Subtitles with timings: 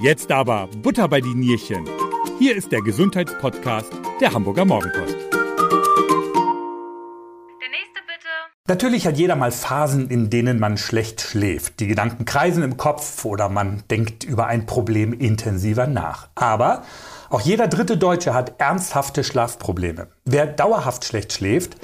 [0.00, 1.84] Jetzt aber Butter bei die Nierchen.
[2.38, 5.16] Hier ist der Gesundheitspodcast der Hamburger Morgenpost.
[5.16, 5.38] Der
[7.68, 8.28] nächste bitte.
[8.68, 11.80] Natürlich hat jeder mal Phasen, in denen man schlecht schläft.
[11.80, 16.28] Die Gedanken kreisen im Kopf oder man denkt über ein Problem intensiver nach.
[16.36, 16.84] Aber
[17.28, 20.06] auch jeder dritte Deutsche hat ernsthafte Schlafprobleme.
[20.24, 21.76] Wer dauerhaft schlecht schläft,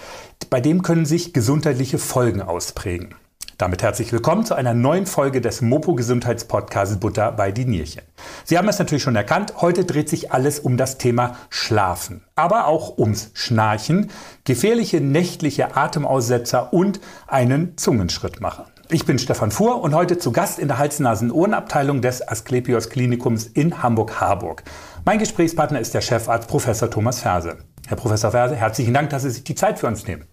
[0.51, 3.17] bei dem können sich gesundheitliche Folgen ausprägen.
[3.57, 8.02] Damit herzlich willkommen zu einer neuen Folge des Mopo Gesundheitspodcasts Butter bei die Nierchen.
[8.45, 12.66] Sie haben es natürlich schon erkannt, heute dreht sich alles um das Thema Schlafen, aber
[12.66, 14.10] auch ums Schnarchen,
[14.43, 18.66] gefährliche nächtliche Atemaussetzer und einen Zungenschrittmacher.
[18.91, 23.84] Ich bin Stefan Fuhr und heute zu Gast in der Hals-Nasen-Ohrenabteilung des Asklepios Klinikums in
[23.84, 24.65] Hamburg-Harburg.
[25.05, 27.59] Mein Gesprächspartner ist der Chefarzt Professor Thomas Ferse.
[27.87, 30.27] Herr Professor Ferse, herzlichen Dank, dass Sie sich die Zeit für uns nehmen.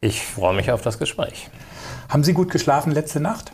[0.00, 1.48] Ich freue mich auf das Gespräch.
[2.08, 3.52] Haben Sie gut geschlafen letzte Nacht?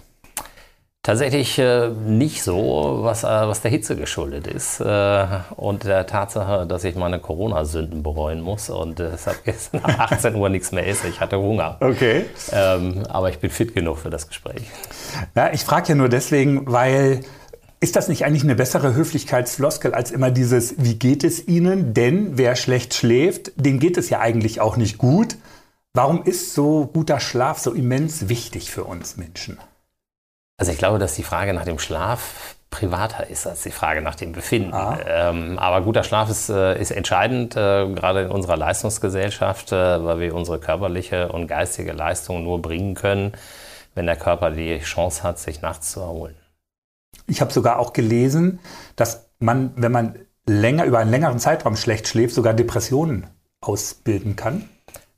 [1.03, 6.67] Tatsächlich äh, nicht so, was, äh, was der Hitze geschuldet ist äh, und der Tatsache,
[6.67, 11.09] dass ich meine Corona-Sünden bereuen muss und deshalb gestern nach 18 Uhr nichts mehr esse.
[11.09, 11.77] Ich hatte Hunger.
[11.81, 12.25] Okay.
[12.53, 14.63] Ähm, aber ich bin fit genug für das Gespräch.
[15.35, 17.21] Ja, ich frage ja nur deswegen, weil
[17.81, 21.93] ist das nicht eigentlich eine bessere Höflichkeitsfloskel als immer dieses, wie geht es Ihnen?
[21.93, 25.37] Denn wer schlecht schläft, dem geht es ja eigentlich auch nicht gut.
[25.97, 29.59] Warum ist so guter Schlaf so immens wichtig für uns Menschen?
[30.57, 34.17] Also ich glaube, dass die Frage nach dem Schlaf privater ist als die Frage nach
[34.17, 34.75] dem Befinden.
[34.75, 34.99] Ah.
[35.07, 40.19] Ähm, aber guter Schlaf ist, äh, ist entscheidend, äh, gerade in unserer Leistungsgesellschaft, äh, weil
[40.19, 43.31] wir unsere körperliche und geistige Leistung nur bringen können,
[43.95, 46.35] wenn der Körper die Chance hat, sich nachts zu erholen.
[47.29, 48.59] Ich habe sogar auch gelesen,
[48.97, 53.29] dass man, wenn man länger über einen längeren Zeitraum schlecht schläft, sogar Depressionen
[53.61, 54.69] ausbilden kann.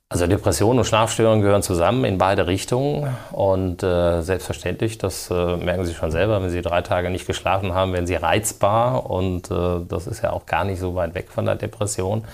[0.08, 3.16] Also Depressionen und Schlafstörungen gehören zusammen in beide Richtungen.
[3.32, 7.74] Und äh, selbstverständlich, das äh, merken Sie schon selber, wenn Sie drei Tage nicht geschlafen
[7.74, 9.10] haben, werden Sie reizbar.
[9.10, 12.24] Und äh, das ist ja auch gar nicht so weit weg von der Depression.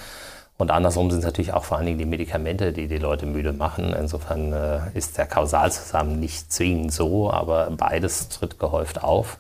[0.59, 3.55] Und andersrum sind es natürlich auch vor allen Dingen die Medikamente, die die Leute müde
[3.55, 3.95] machen.
[3.99, 9.39] Insofern äh, ist der Kausalzusammenhang nicht zwingend so, aber beides tritt gehäuft auf.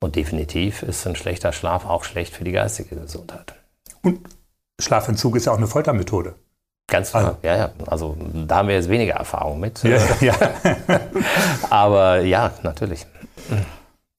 [0.00, 3.54] Und definitiv ist ein schlechter Schlaf auch schlecht für die geistige Gesundheit.
[4.02, 4.20] Und
[4.80, 6.34] Schlafentzug ist ja auch eine Foltermethode.
[6.88, 7.70] Ganz klar, Also- ja, ja.
[7.86, 8.16] Also
[8.46, 9.82] da haben wir jetzt weniger Erfahrung mit.
[9.82, 10.34] Ja, ja.
[11.70, 13.06] Aber ja, natürlich.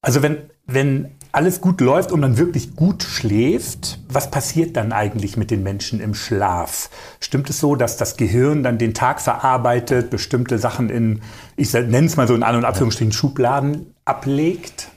[0.01, 5.35] Also wenn, wenn alles gut läuft und man wirklich gut schläft, was passiert dann eigentlich
[5.37, 6.89] mit den Menschen im Schlaf?
[7.19, 11.21] Stimmt es so, dass das Gehirn dann den Tag verarbeitet, bestimmte Sachen in,
[11.55, 14.89] ich nenne es mal so in An- und Abführungsstrichen, Schubladen ablegt?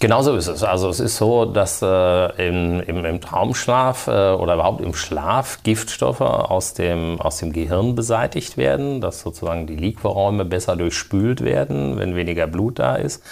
[0.00, 0.62] Genauso ist es.
[0.62, 5.62] Also es ist so, dass äh, im, im, im Traumschlaf äh, oder überhaupt im Schlaf
[5.62, 11.98] Giftstoffe aus dem, aus dem Gehirn beseitigt werden, dass sozusagen die Liquorräume besser durchspült werden,
[11.98, 13.22] wenn weniger Blut da ist.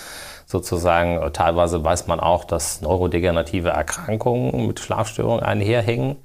[0.45, 6.17] Sozusagen äh, teilweise weiß man auch, dass neurodegenerative Erkrankungen mit Schlafstörungen einherhängen.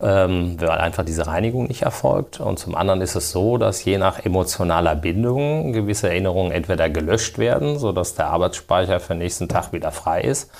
[0.00, 2.40] Ähm, weil einfach diese Reinigung nicht erfolgt.
[2.40, 7.38] Und zum anderen ist es so, dass je nach emotionaler Bindung gewisse Erinnerungen entweder gelöscht
[7.38, 10.50] werden, sodass der Arbeitsspeicher für den nächsten Tag wieder frei ist.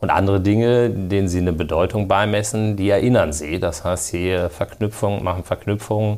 [0.00, 3.58] Und andere Dinge, denen sie eine Bedeutung beimessen, die erinnern sie.
[3.58, 6.16] Das heißt, sie Verknüpfungen, machen Verknüpfungen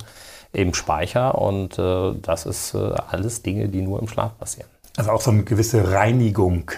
[0.53, 4.69] im Speicher und äh, das ist äh, alles Dinge, die nur im Schlaf passieren.
[4.97, 6.70] Also auch so eine gewisse Reinigung.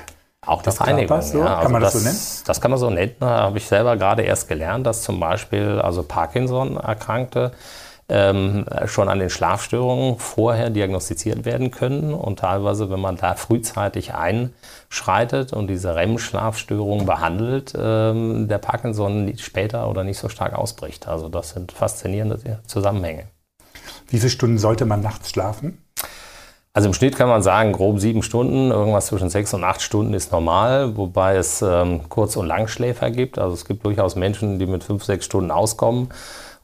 [0.48, 1.20] Auch das Reinigung.
[1.20, 1.42] So?
[1.42, 2.19] Kann man das so nennen?
[2.47, 3.14] Das kann man so nennen.
[3.20, 7.53] Da habe ich selber gerade erst gelernt, dass zum Beispiel also Parkinson-Erkrankte
[8.09, 12.14] ähm, schon an den Schlafstörungen vorher diagnostiziert werden können.
[12.14, 19.91] Und teilweise, wenn man da frühzeitig einschreitet und diese REM-Schlafstörungen behandelt, ähm, der Parkinson später
[19.91, 21.09] oder nicht so stark ausbricht.
[21.09, 23.25] Also das sind faszinierende Zusammenhänge.
[24.09, 25.84] Wie viele Stunden sollte man nachts schlafen?
[26.78, 30.15] Also im Schnitt kann man sagen, grob sieben Stunden, irgendwas zwischen sechs und acht Stunden
[30.15, 33.37] ist normal, wobei es ähm, Kurz- und Langschläfer gibt.
[33.37, 36.11] Also es gibt durchaus Menschen, die mit fünf, sechs Stunden auskommen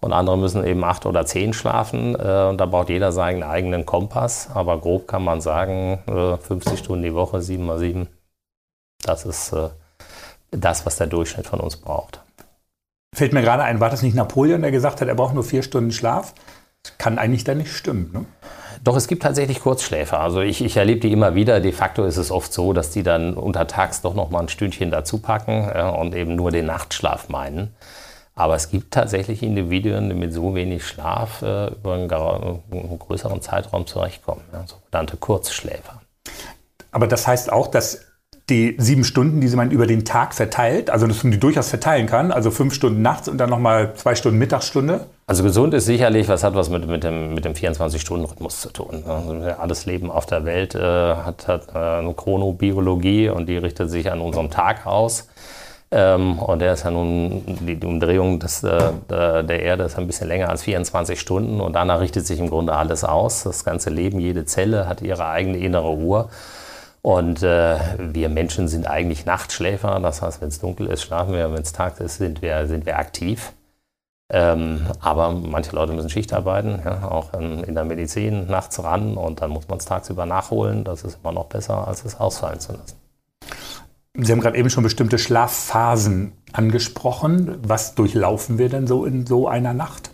[0.00, 2.14] und andere müssen eben acht oder zehn schlafen.
[2.14, 4.50] Äh, und da braucht jeder seinen eigenen Kompass.
[4.54, 8.06] Aber grob kann man sagen, äh, 50 Stunden die Woche, sieben mal sieben.
[9.02, 9.70] Das ist äh,
[10.52, 12.20] das, was der Durchschnitt von uns braucht.
[13.16, 15.64] Fällt mir gerade ein, war das nicht Napoleon, der gesagt hat, er braucht nur vier
[15.64, 16.34] Stunden Schlaf?
[16.98, 18.10] Kann eigentlich dann nicht stimmen.
[18.12, 18.26] Ne?
[18.82, 20.20] Doch, es gibt tatsächlich Kurzschläfer.
[20.20, 21.60] Also ich, ich erlebe die immer wieder.
[21.60, 24.90] De facto ist es oft so, dass die dann untertags doch noch mal ein Stündchen
[24.90, 27.74] dazu packen äh, und eben nur den Nachtschlaf meinen.
[28.36, 33.40] Aber es gibt tatsächlich Individuen, die mit so wenig Schlaf äh, über einen, einen größeren
[33.40, 34.42] Zeitraum zurechtkommen.
[34.52, 36.00] Ja, sogenannte Kurzschläfer.
[36.90, 38.06] Aber das heißt auch, dass
[38.50, 42.06] die sieben Stunden, die man über den Tag verteilt, also dass man die durchaus verteilen
[42.06, 46.28] kann, also fünf Stunden nachts und dann nochmal zwei Stunden Mittagsstunde, Also gesund ist sicherlich,
[46.28, 49.04] was hat was mit, mit dem, mit dem 24-Stunden-Rhythmus zu tun.
[49.06, 53.90] Also alles Leben auf der Welt äh, hat, hat äh, eine Chronobiologie und die richtet
[53.90, 55.28] sich an unserem Tag aus.
[55.90, 60.06] Ähm, und der ist ja nun, die, die Umdrehung des, äh, der Erde ist ein
[60.06, 63.44] bisschen länger als 24 Stunden und danach richtet sich im Grunde alles aus.
[63.44, 66.28] Das ganze Leben, jede Zelle hat ihre eigene innere Uhr.
[67.00, 70.00] Und äh, wir Menschen sind eigentlich Nachtschläfer.
[70.00, 71.50] Das heißt, wenn es dunkel ist, schlafen wir.
[71.52, 73.52] Wenn es Tag ist, sind wir, sind wir aktiv.
[74.30, 79.18] Ähm, aber manche Leute müssen Schicht arbeiten, ja, auch in, in, der Medizin nachts ran
[79.18, 80.82] und dann muss man es tagsüber nachholen.
[80.84, 82.96] Das ist immer noch besser, als es ausfallen zu lassen.
[84.16, 87.58] Sie haben gerade eben schon bestimmte Schlafphasen angesprochen.
[87.66, 90.10] Was durchlaufen wir denn so in so einer Nacht?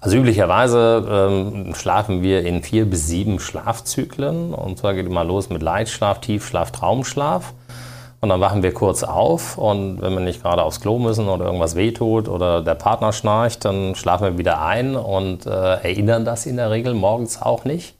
[0.00, 4.54] Also üblicherweise ähm, schlafen wir in vier bis sieben Schlafzyklen.
[4.54, 7.52] Und zwar geht mal los mit Leitschlaf, Tiefschlaf, Traumschlaf.
[8.26, 11.44] Und dann wachen wir kurz auf und wenn wir nicht gerade aufs Klo müssen oder
[11.44, 16.44] irgendwas wehtut oder der Partner schnarcht, dann schlafen wir wieder ein und äh, erinnern das
[16.44, 17.94] in der Regel morgens auch nicht.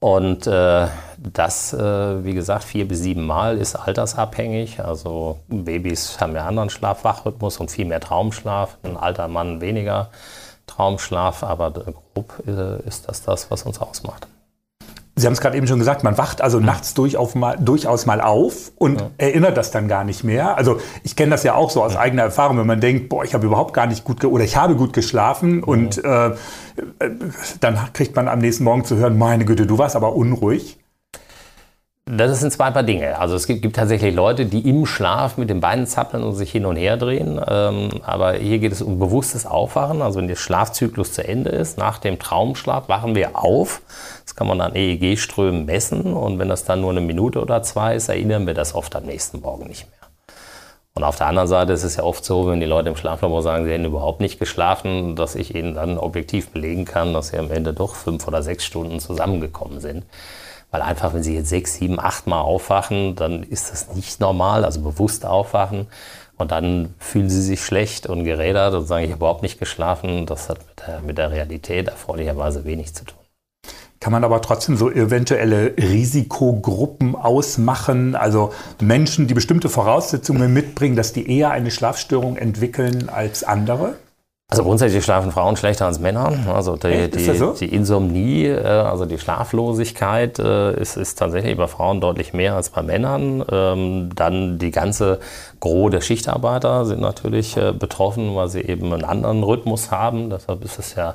[0.00, 4.84] Und äh, das, äh, wie gesagt, vier bis sieben Mal ist altersabhängig.
[4.84, 8.76] Also Babys haben ja anderen Schlaf-Wachrhythmus und viel mehr Traumschlaf.
[8.82, 10.10] Ein alter Mann weniger
[10.66, 14.28] Traumschlaf, aber grob äh, ist das das, was uns ausmacht.
[15.18, 18.20] Sie haben es gerade eben schon gesagt, man wacht also nachts durchaus mal, durchaus mal
[18.20, 19.10] auf und ja.
[19.18, 20.56] erinnert das dann gar nicht mehr.
[20.56, 22.00] Also ich kenne das ja auch so aus ja.
[22.00, 24.76] eigener Erfahrung, wenn man denkt, boah, ich habe überhaupt gar nicht gut oder ich habe
[24.76, 25.66] gut geschlafen ja.
[25.66, 26.30] und äh,
[27.60, 30.78] dann kriegt man am nächsten Morgen zu hören, meine Güte, du warst aber unruhig.
[32.10, 33.18] Das sind zwei Paar Dinge.
[33.18, 36.50] Also es gibt, gibt, tatsächlich Leute, die im Schlaf mit den Beinen zappeln und sich
[36.50, 37.38] hin und her drehen.
[37.46, 40.00] Ähm, aber hier geht es um bewusstes Aufwachen.
[40.00, 43.82] Also wenn der Schlafzyklus zu Ende ist, nach dem Traumschlaf wachen wir auf.
[44.28, 46.12] Das kann man an EEG-Strömen messen.
[46.12, 49.04] Und wenn das dann nur eine Minute oder zwei ist, erinnern wir das oft am
[49.04, 50.10] nächsten Morgen nicht mehr.
[50.92, 53.42] Und auf der anderen Seite ist es ja oft so, wenn die Leute im Schlaflabor
[53.42, 57.38] sagen, sie hätten überhaupt nicht geschlafen, dass ich ihnen dann objektiv belegen kann, dass sie
[57.38, 60.04] am Ende doch fünf oder sechs Stunden zusammengekommen sind.
[60.70, 64.66] Weil einfach, wenn Sie jetzt sechs, sieben, acht Mal aufwachen, dann ist das nicht normal,
[64.66, 65.86] also bewusst aufwachen.
[66.36, 70.26] Und dann fühlen Sie sich schlecht und gerädert und sagen, ich habe überhaupt nicht geschlafen.
[70.26, 73.17] Das hat mit der, mit der Realität erfreulicherweise wenig zu tun.
[74.08, 81.12] Kann man aber trotzdem so eventuelle Risikogruppen ausmachen, also Menschen, die bestimmte Voraussetzungen mitbringen, dass
[81.12, 83.96] die eher eine Schlafstörung entwickeln als andere?
[84.50, 86.32] Also grundsätzlich schlafen Frauen schlechter als Männer.
[86.50, 87.52] Also die, die, so?
[87.52, 92.70] die Insomnie, äh, also die Schlaflosigkeit äh, ist, ist tatsächlich bei Frauen deutlich mehr als
[92.70, 93.44] bei Männern.
[93.52, 95.20] Ähm, dann die ganze
[95.60, 100.30] Gros der Schichtarbeiter sind natürlich äh, betroffen, weil sie eben einen anderen Rhythmus haben.
[100.30, 101.14] Deshalb ist es ja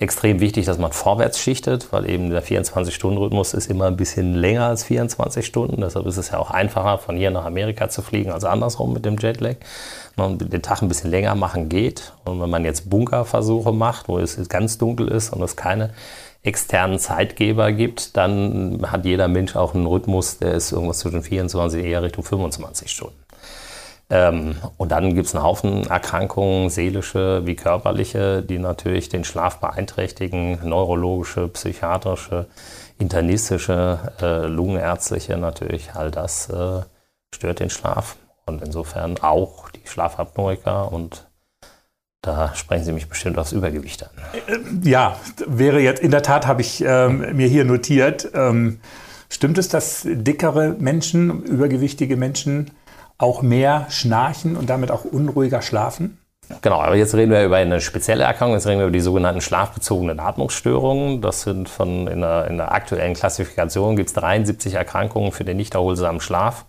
[0.00, 4.64] extrem wichtig, dass man vorwärts schichtet, weil eben der 24-Stunden-Rhythmus ist immer ein bisschen länger
[4.64, 5.82] als 24 Stunden.
[5.82, 9.04] Deshalb ist es ja auch einfacher, von hier nach Amerika zu fliegen, als andersrum mit
[9.04, 9.56] dem Jetlag.
[10.16, 12.14] Man den Tag ein bisschen länger machen geht.
[12.24, 15.90] Und wenn man jetzt Bunkerversuche macht, wo es ganz dunkel ist und es keine
[16.42, 21.84] externen Zeitgeber gibt, dann hat jeder Mensch auch einen Rhythmus, der ist irgendwas zwischen 24
[21.84, 23.19] eher Richtung 25 Stunden.
[24.10, 29.58] Ähm, und dann gibt es einen Haufen Erkrankungen, seelische wie körperliche, die natürlich den Schlaf
[29.60, 32.46] beeinträchtigen, neurologische, psychiatrische,
[32.98, 36.80] internistische, äh, lungenärztliche natürlich, all das äh,
[37.32, 38.16] stört den Schlaf.
[38.46, 41.28] Und insofern auch die Schlafapnoiker und
[42.22, 44.10] da sprechen Sie mich bestimmt aufs Übergewicht an.
[44.48, 45.16] Äh, ja,
[45.46, 48.80] wäre jetzt, in der Tat habe ich ähm, mir hier notiert, ähm,
[49.30, 52.72] stimmt es, dass dickere Menschen, übergewichtige Menschen
[53.20, 56.18] auch mehr schnarchen und damit auch unruhiger schlafen?
[56.62, 59.40] Genau, aber jetzt reden wir über eine spezielle Erkrankung, jetzt reden wir über die sogenannten
[59.40, 61.20] schlafbezogenen Atmungsstörungen.
[61.20, 65.58] Das sind von in der, in der aktuellen Klassifikation gibt es 73 Erkrankungen für den
[65.58, 66.64] nicht erholsamen Schlaf.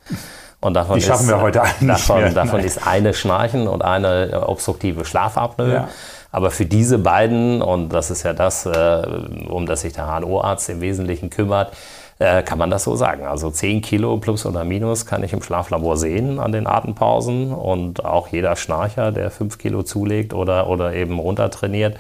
[0.60, 2.32] Und davon die schaffen ist, wir heute alle davon, mehr.
[2.32, 5.74] davon ist eine Schnarchen und eine obstruktive Schlafapnoe.
[5.74, 5.88] Ja.
[6.32, 9.02] Aber für diese beiden, und das ist ja das, äh,
[9.50, 11.74] um das sich der HNO-Arzt im Wesentlichen kümmert,
[12.22, 13.26] äh, kann man das so sagen.
[13.26, 18.06] Also 10 Kilo plus oder minus kann ich im Schlaflabor sehen an den Atempausen und
[18.06, 21.98] auch jeder Schnarcher, der 5 Kilo zulegt oder, oder eben runtertrainiert,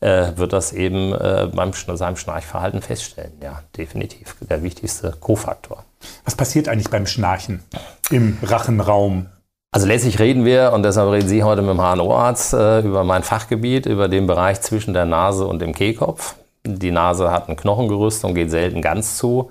[0.00, 3.32] äh, wird das eben äh, beim seinem Schnarchverhalten feststellen.
[3.42, 5.84] Ja, definitiv der wichtigste Kofaktor.
[6.24, 7.62] Was passiert eigentlich beim Schnarchen
[8.10, 9.26] im Rachenraum?
[9.70, 13.22] Also letztlich reden wir, und deshalb reden Sie heute mit dem HNO-Arzt, äh, über mein
[13.22, 16.36] Fachgebiet, über den Bereich zwischen der Nase und dem Kehlkopf.
[16.66, 19.50] Die Nase hat ein Knochengerüst und geht selten ganz zu.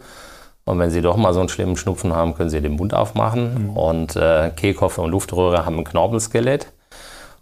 [0.65, 3.69] Und wenn Sie doch mal so einen schlimmen Schnupfen haben, können Sie den Mund aufmachen.
[3.69, 3.77] Mhm.
[3.77, 6.73] Und äh, Kehlkopf und Luftröhre haben ein Knorpelskelett.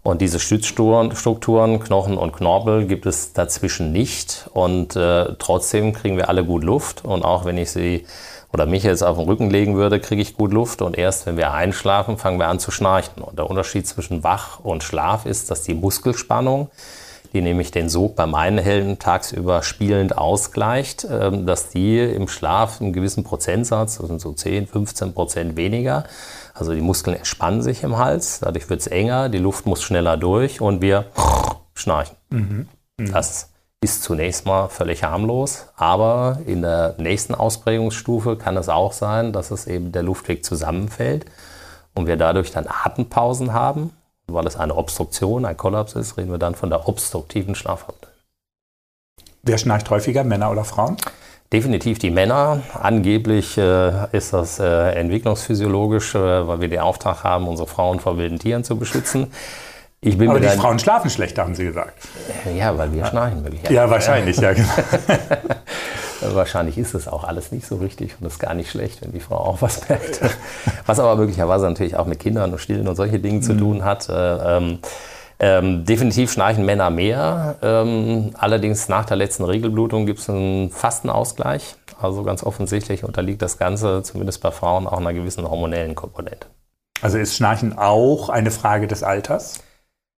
[0.04, 4.48] Und diese Stützstrukturen, Knochen und Knorpel, gibt es dazwischen nicht.
[4.54, 7.04] Und äh, trotzdem kriegen wir alle gut Luft.
[7.04, 8.06] Und auch wenn ich Sie
[8.52, 10.80] oder mich jetzt auf den Rücken legen würde, kriege ich gut Luft.
[10.80, 13.20] Und erst wenn wir einschlafen, fangen wir an zu schnarchen.
[13.20, 16.70] Und der Unterschied zwischen Wach und Schlaf ist, dass die Muskelspannung,
[17.36, 22.94] die nämlich den Sog beim Einhellen tagsüber spielend ausgleicht, ähm, dass die im Schlaf einen
[22.94, 26.04] gewissen Prozentsatz, das sind so 10, 15 Prozent weniger,
[26.54, 30.16] also die Muskeln entspannen sich im Hals, dadurch wird es enger, die Luft muss schneller
[30.16, 31.06] durch und wir
[31.74, 32.16] schnarchen.
[32.30, 32.68] Mhm.
[32.96, 33.12] Mhm.
[33.12, 33.50] Das
[33.82, 39.50] ist zunächst mal völlig harmlos, aber in der nächsten Ausprägungsstufe kann es auch sein, dass
[39.50, 41.26] es eben der Luftweg zusammenfällt
[41.94, 43.90] und wir dadurch dann Atempausen haben.
[44.30, 48.10] Weil es eine Obstruktion, ein Kollaps ist, reden wir dann von der obstruktiven Schlafapnoe.
[49.42, 50.96] Wer schnarcht häufiger, Männer oder Frauen?
[51.52, 52.62] Definitiv die Männer.
[52.74, 58.18] Angeblich äh, ist das äh, entwicklungsphysiologisch, äh, weil wir den Auftrag haben, unsere Frauen vor
[58.18, 59.30] wilden Tieren zu beschützen.
[60.04, 61.94] Aber die Frauen schlafen schlechter, haben Sie gesagt.
[62.56, 63.74] Ja, weil wir schnarchen möglicherweise.
[63.74, 64.68] Ja, wahrscheinlich, ja, genau.
[66.20, 69.20] Wahrscheinlich ist es auch alles nicht so richtig und ist gar nicht schlecht, wenn die
[69.20, 70.20] Frau auch was merkt.
[70.86, 73.42] Was aber möglicherweise natürlich auch mit Kindern und Stillen und solche Dinge mhm.
[73.42, 74.08] zu tun hat.
[74.08, 74.78] Äh, ähm,
[75.38, 77.56] ähm, definitiv schnarchen Männer mehr.
[77.60, 81.76] Ähm, allerdings nach der letzten Regelblutung gibt es einen Fastenausgleich.
[82.00, 86.46] Also ganz offensichtlich unterliegt das Ganze, zumindest bei Frauen, auch einer gewissen hormonellen Komponente.
[87.02, 89.60] Also ist Schnarchen auch eine Frage des Alters?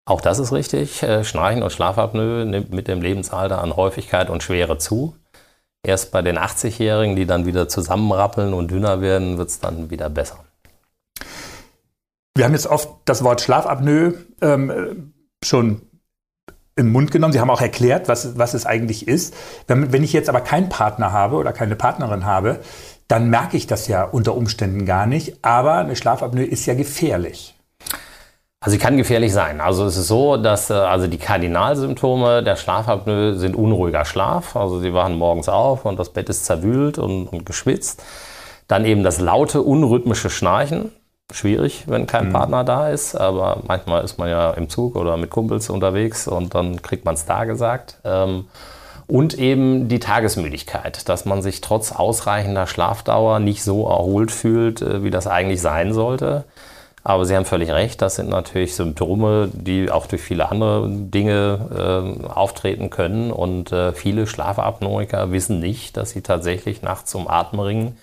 [0.06, 1.04] Auch das ist richtig.
[1.04, 5.16] Äh, Schnarchen und Schlafapnoe nimmt mit dem Lebensalter an Häufigkeit und Schwere zu.
[5.84, 10.10] Erst bei den 80-Jährigen, die dann wieder zusammenrappeln und dünner werden, wird es dann wieder
[10.10, 10.44] besser.
[12.36, 15.82] Wir haben jetzt oft das Wort Schlafapnoe ähm, schon
[16.76, 17.34] im Mund genommen.
[17.34, 19.34] Sie haben auch erklärt, was, was es eigentlich ist.
[19.66, 22.60] Wenn, wenn ich jetzt aber keinen Partner habe oder keine Partnerin habe,
[23.08, 25.44] dann merke ich das ja unter Umständen gar nicht.
[25.44, 27.57] Aber eine Schlafapnoe ist ja gefährlich.
[28.60, 29.62] Also sie kann gefährlich sein.
[29.62, 34.56] Also es ist so, dass äh, also die Kardinalsymptome der Schlafapnoe sind unruhiger Schlaf.
[34.56, 38.04] Also sie wachen morgens auf und das Bett ist zerwühlt und, und geschwitzt.
[38.68, 40.92] Dann eben das laute, unrhythmische Schnarchen.
[41.32, 42.34] Schwierig, wenn kein mhm.
[42.34, 46.56] Partner da ist, aber manchmal ist man ja im Zug oder mit Kumpels unterwegs und
[46.56, 48.00] dann kriegt man es da gesagt.
[48.06, 48.46] Ähm,
[49.08, 55.04] und eben die Tagesmüdigkeit, dass man sich trotz ausreichender Schlafdauer nicht so erholt fühlt, äh,
[55.04, 56.46] wie das eigentlich sein sollte.
[57.08, 62.20] Aber Sie haben völlig recht, das sind natürlich Symptome, die auch durch viele andere Dinge
[62.22, 63.32] äh, auftreten können.
[63.32, 67.98] Und äh, viele Schlafapnoiker wissen nicht, dass sie tatsächlich nachts um Atmen ringen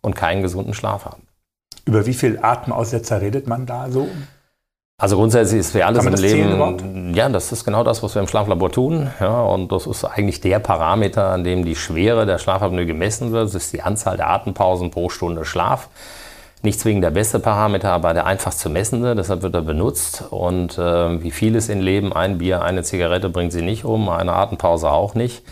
[0.00, 1.24] und keinen gesunden Schlaf haben.
[1.84, 4.08] Über wie viele Atemaussetzer redet man da so?
[4.96, 8.28] Also grundsätzlich ist für alles im Leben, ja, das ist genau das, was wir im
[8.28, 9.10] Schlaflabor tun.
[9.20, 13.48] Ja, und das ist eigentlich der Parameter, an dem die Schwere der Schlafapnoe gemessen wird.
[13.48, 15.90] Das ist die Anzahl der Atempausen pro Stunde Schlaf
[16.62, 19.14] nicht zwingend der beste Parameter, aber der einfachst zu messende.
[19.14, 20.24] Deshalb wird er benutzt.
[20.30, 24.32] Und äh, wie vieles im Leben, ein Bier, eine Zigarette bringt sie nicht um, eine
[24.32, 25.44] Atempause auch nicht.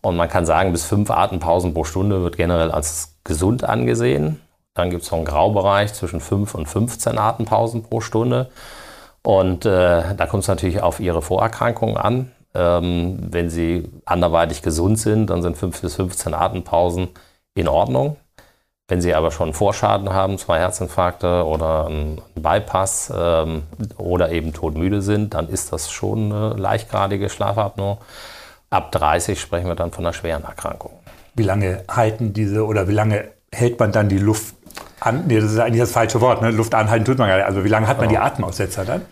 [0.00, 4.40] Und man kann sagen, bis fünf Atempausen pro Stunde wird generell als gesund angesehen.
[4.76, 8.50] Dann gibt es noch einen Graubereich zwischen 5 und 15 Atempausen pro Stunde.
[9.22, 12.30] Und äh, da kommt es natürlich auf Ihre Vorerkrankungen an.
[12.54, 17.08] Ähm, wenn Sie anderweitig gesund sind, dann sind 5 bis 15 Atempausen
[17.54, 18.16] in Ordnung.
[18.88, 23.64] Wenn Sie aber schon Vorschaden haben, zwei Herzinfarkte oder einen Bypass ähm,
[23.96, 27.98] oder eben todmüde sind, dann ist das schon eine leichtgradige Schlafapnoe.
[28.70, 30.92] Ab 30 sprechen wir dann von einer schweren Erkrankung.
[31.34, 34.54] Wie lange halten diese oder wie lange hält man dann die Luft
[35.00, 35.24] an?
[35.26, 36.40] Nee, das ist eigentlich das falsche Wort.
[36.40, 36.52] Ne?
[36.52, 37.46] Luft anhalten tut man gar nicht.
[37.46, 39.02] Also wie lange hat man die Atemaussetzer dann?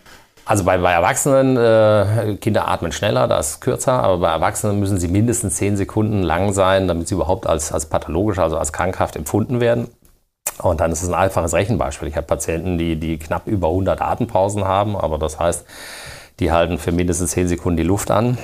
[0.45, 4.99] Also bei, bei Erwachsenen, äh, Kinder atmen schneller, das ist kürzer, aber bei Erwachsenen müssen
[4.99, 9.15] sie mindestens zehn Sekunden lang sein, damit sie überhaupt als, als pathologisch, also als krankhaft
[9.15, 9.87] empfunden werden.
[10.61, 12.07] Und dann ist es ein einfaches Rechenbeispiel.
[12.07, 15.65] Ich habe Patienten, die, die knapp über 100 Atempausen haben, aber das heißt,
[16.39, 18.37] die halten für mindestens 10 Sekunden die Luft an,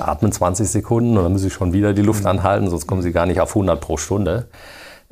[0.00, 3.12] atmen 20 Sekunden und dann müssen sie schon wieder die Luft anhalten, sonst kommen sie
[3.12, 4.48] gar nicht auf 100 pro Stunde.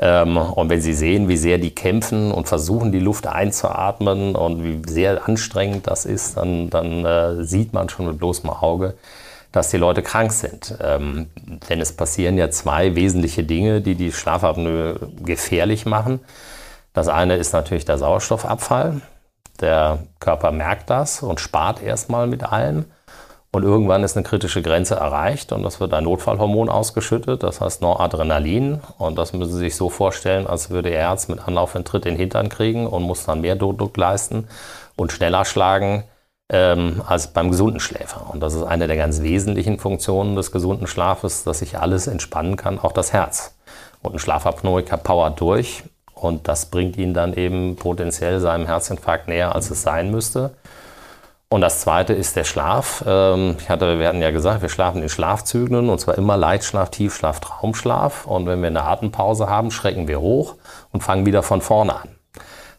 [0.02, 4.64] Ähm, und wenn Sie sehen, wie sehr die kämpfen und versuchen, die Luft einzuatmen und
[4.64, 8.94] wie sehr anstrengend das ist, dann, dann äh, sieht man schon mit bloßem Auge,
[9.52, 10.74] dass die Leute krank sind.
[10.82, 11.28] Ähm,
[11.68, 16.20] denn es passieren ja zwei wesentliche Dinge, die die Schlafapnoe gefährlich machen.
[16.94, 19.02] Das eine ist natürlich der Sauerstoffabfall.
[19.60, 22.86] Der Körper merkt das und spart erstmal mit allem.
[23.52, 27.82] Und irgendwann ist eine kritische Grenze erreicht und das wird ein Notfallhormon ausgeschüttet, das heißt
[27.82, 28.80] Noradrenalin.
[28.96, 32.06] Und das müssen Sie sich so vorstellen, als würde Ihr Herz mit Anlauf und Tritt
[32.06, 34.46] in den Hintern kriegen und muss dann mehr Druck leisten
[34.94, 36.04] und schneller schlagen
[36.48, 38.30] ähm, als beim gesunden Schläfer.
[38.30, 42.56] Und das ist eine der ganz wesentlichen Funktionen des gesunden Schlafes, dass sich alles entspannen
[42.56, 43.56] kann, auch das Herz.
[44.02, 45.82] Und ein Schlafapnoiker powert durch
[46.14, 50.52] und das bringt ihn dann eben potenziell seinem Herzinfarkt näher, als es sein müsste.
[51.52, 53.02] Und das zweite ist der Schlaf.
[53.04, 56.90] Ähm, ich hatte, wir hatten ja gesagt, wir schlafen in Schlafzyklen und zwar immer Leitschlaf,
[56.90, 58.24] Tiefschlaf, Traumschlaf.
[58.26, 60.54] Und wenn wir eine Atempause haben, schrecken wir hoch
[60.92, 62.08] und fangen wieder von vorne an.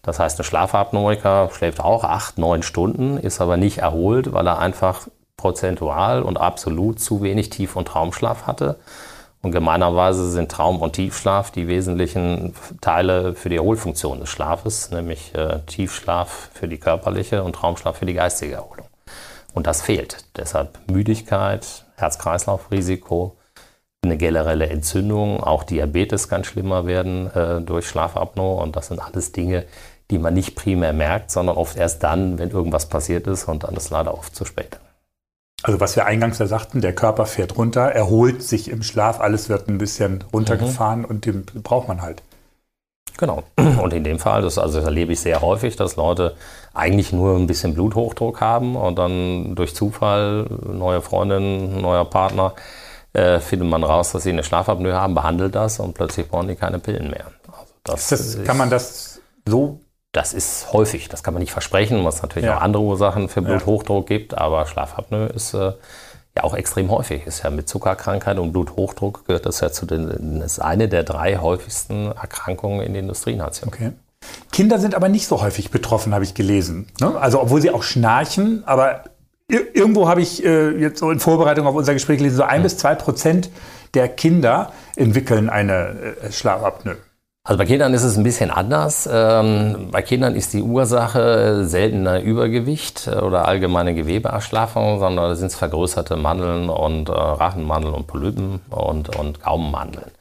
[0.03, 4.59] Das heißt, ein Schlafapnoiker schläft auch acht, neun Stunden, ist aber nicht erholt, weil er
[4.59, 8.79] einfach prozentual und absolut zu wenig Tief- und Traumschlaf hatte.
[9.41, 15.33] Und gemeinerweise sind Traum- und Tiefschlaf die wesentlichen Teile für die Erholfunktion des Schlafes, nämlich
[15.33, 18.85] äh, Tiefschlaf für die körperliche und Traumschlaf für die geistige Erholung.
[19.53, 20.25] Und das fehlt.
[20.37, 23.35] Deshalb Müdigkeit, Herz-Kreislauf-Risiko,
[24.03, 28.61] eine generelle Entzündung, auch Diabetes kann schlimmer werden äh, durch Schlafapnoe.
[28.61, 29.65] Und das sind alles Dinge,
[30.11, 33.75] die man nicht primär merkt, sondern oft erst dann, wenn irgendwas passiert ist und dann
[33.75, 34.79] ist leider oft zu spät.
[35.63, 39.49] Also was wir eingangs ja sagten, der Körper fährt runter, erholt sich im Schlaf, alles
[39.49, 41.05] wird ein bisschen runtergefahren mhm.
[41.05, 42.23] und den braucht man halt.
[43.17, 43.43] Genau.
[43.81, 46.35] Und in dem Fall, das, also das erlebe ich sehr häufig, dass Leute
[46.73, 52.53] eigentlich nur ein bisschen Bluthochdruck haben und dann durch Zufall, neue Freundin, neuer Partner,
[53.13, 56.55] äh, findet man raus, dass sie eine Schlafapnoe haben, behandelt das und plötzlich brauchen die
[56.55, 57.25] keine Pillen mehr.
[57.51, 62.03] Also das, das kann man das so das ist häufig, das kann man nicht versprechen,
[62.03, 62.57] was natürlich ja.
[62.57, 65.71] auch andere Ursachen für Bluthochdruck gibt, aber Schlafapnoe ist äh,
[66.35, 67.25] ja auch extrem häufig.
[67.25, 71.37] Ist ja mit Zuckerkrankheit und Bluthochdruck gehört das ja zu den, ist eine der drei
[71.37, 73.73] häufigsten Erkrankungen in den Industrienationen.
[73.73, 73.91] Okay.
[74.51, 76.87] Kinder sind aber nicht so häufig betroffen, habe ich gelesen.
[76.99, 77.17] Ne?
[77.17, 79.05] Also obwohl sie auch schnarchen, aber
[79.47, 82.63] irgendwo habe ich äh, jetzt so in Vorbereitung auf unser Gespräch gelesen, so ein mhm.
[82.63, 83.49] bis zwei Prozent
[83.93, 86.97] der Kinder entwickeln eine äh, Schlafapnoe.
[87.43, 89.09] Also bei Kindern ist es ein bisschen anders.
[89.11, 96.17] Ähm, bei Kindern ist die Ursache seltener Übergewicht oder allgemeine Gewebeerschlaffung, sondern sind es vergrößerte
[96.17, 100.11] Mandeln und äh, Rachenmandeln und Polypen und, und Gaumenmandeln.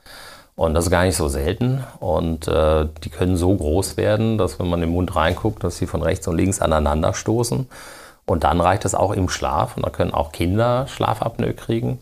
[0.57, 1.85] Und das ist gar nicht so selten.
[2.01, 5.87] Und äh, die können so groß werden, dass wenn man im Mund reinguckt, dass sie
[5.87, 7.69] von rechts und links aneinander stoßen.
[8.25, 9.77] Und dann reicht es auch im Schlaf.
[9.77, 11.99] Und da können auch Kinder Schlafapnoe kriegen.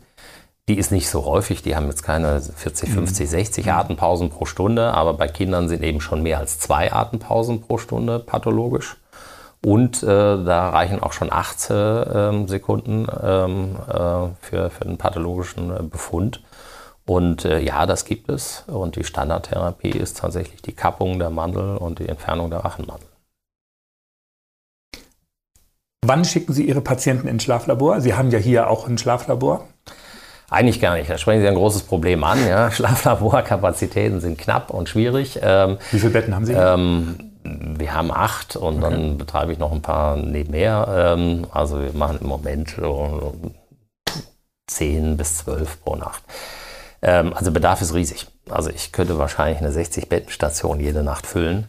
[0.69, 4.93] Die ist nicht so häufig, die haben jetzt keine 40, 50, 60 Atempausen pro Stunde,
[4.93, 8.99] aber bei Kindern sind eben schon mehr als zwei Atempausen pro Stunde pathologisch.
[9.65, 15.75] Und äh, da reichen auch schon acht äh, Sekunden ähm, äh, für, für einen pathologischen
[15.75, 16.43] äh, Befund.
[17.07, 18.65] Und äh, ja, das gibt es.
[18.67, 23.09] Und die Standardtherapie ist tatsächlich die Kappung der Mandel und die Entfernung der Rachenmandel.
[26.05, 28.01] Wann schicken Sie Ihre Patienten ins Schlaflabor?
[28.01, 29.67] Sie haben ja hier auch ein Schlaflabor.
[30.51, 31.11] Eigentlich gar nicht.
[31.11, 32.47] Da sprechen Sie ein großes Problem an.
[32.47, 32.71] Ja.
[32.73, 35.39] Schlaflaborkapazitäten sind knapp und schwierig.
[35.43, 36.55] Ähm, Wie viele Betten haben Sie?
[36.55, 38.95] Ähm, wir haben acht und okay.
[38.95, 41.17] dann betreibe ich noch ein paar nebenher.
[41.17, 43.35] Ähm, also wir machen im Moment so
[44.67, 46.23] zehn bis zwölf pro Nacht.
[47.03, 48.27] Ähm, also Bedarf ist riesig.
[48.49, 51.67] Also ich könnte wahrscheinlich eine 60-Betten-Station jede Nacht füllen.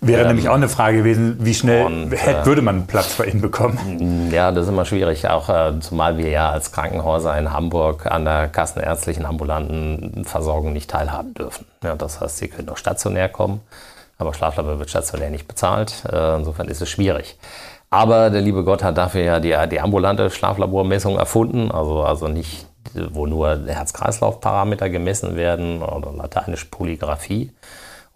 [0.00, 3.14] Wäre ähm, nämlich auch eine Frage gewesen, wie schnell und, hätte, äh, würde man Platz
[3.14, 4.30] bei Ihnen bekommen?
[4.32, 8.24] Ja, das ist immer schwierig, auch äh, zumal wir ja als Krankenhäuser in Hamburg an
[8.24, 11.66] der kassenärztlichen ambulanten Versorgung nicht teilhaben dürfen.
[11.82, 13.60] Ja, das heißt, Sie können auch stationär kommen,
[14.18, 16.04] aber Schlaflabor wird stationär nicht bezahlt.
[16.10, 17.38] Äh, insofern ist es schwierig.
[17.90, 22.66] Aber der liebe Gott hat dafür ja die, die ambulante Schlaflabormessung erfunden, also, also nicht,
[22.92, 27.52] wo nur Herz-Kreislauf-Parameter gemessen werden oder lateinisch Polygraphie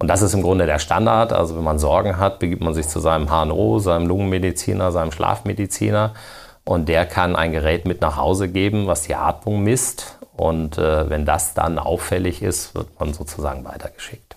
[0.01, 1.33] und das ist im Grunde der Standard.
[1.33, 6.15] Also wenn man Sorgen hat, begibt man sich zu seinem HNO, seinem Lungenmediziner, seinem Schlafmediziner
[6.65, 10.19] und der kann ein Gerät mit nach Hause geben, was die Atmung misst.
[10.37, 14.37] Und äh, wenn das dann auffällig ist, wird man sozusagen weitergeschickt.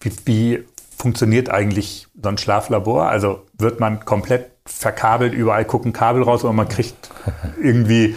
[0.00, 0.64] Wie, wie
[0.96, 3.08] funktioniert eigentlich so ein Schlaflabor?
[3.08, 7.10] Also wird man komplett verkabelt, überall gucken Kabel raus oder man kriegt
[7.60, 8.14] irgendwie,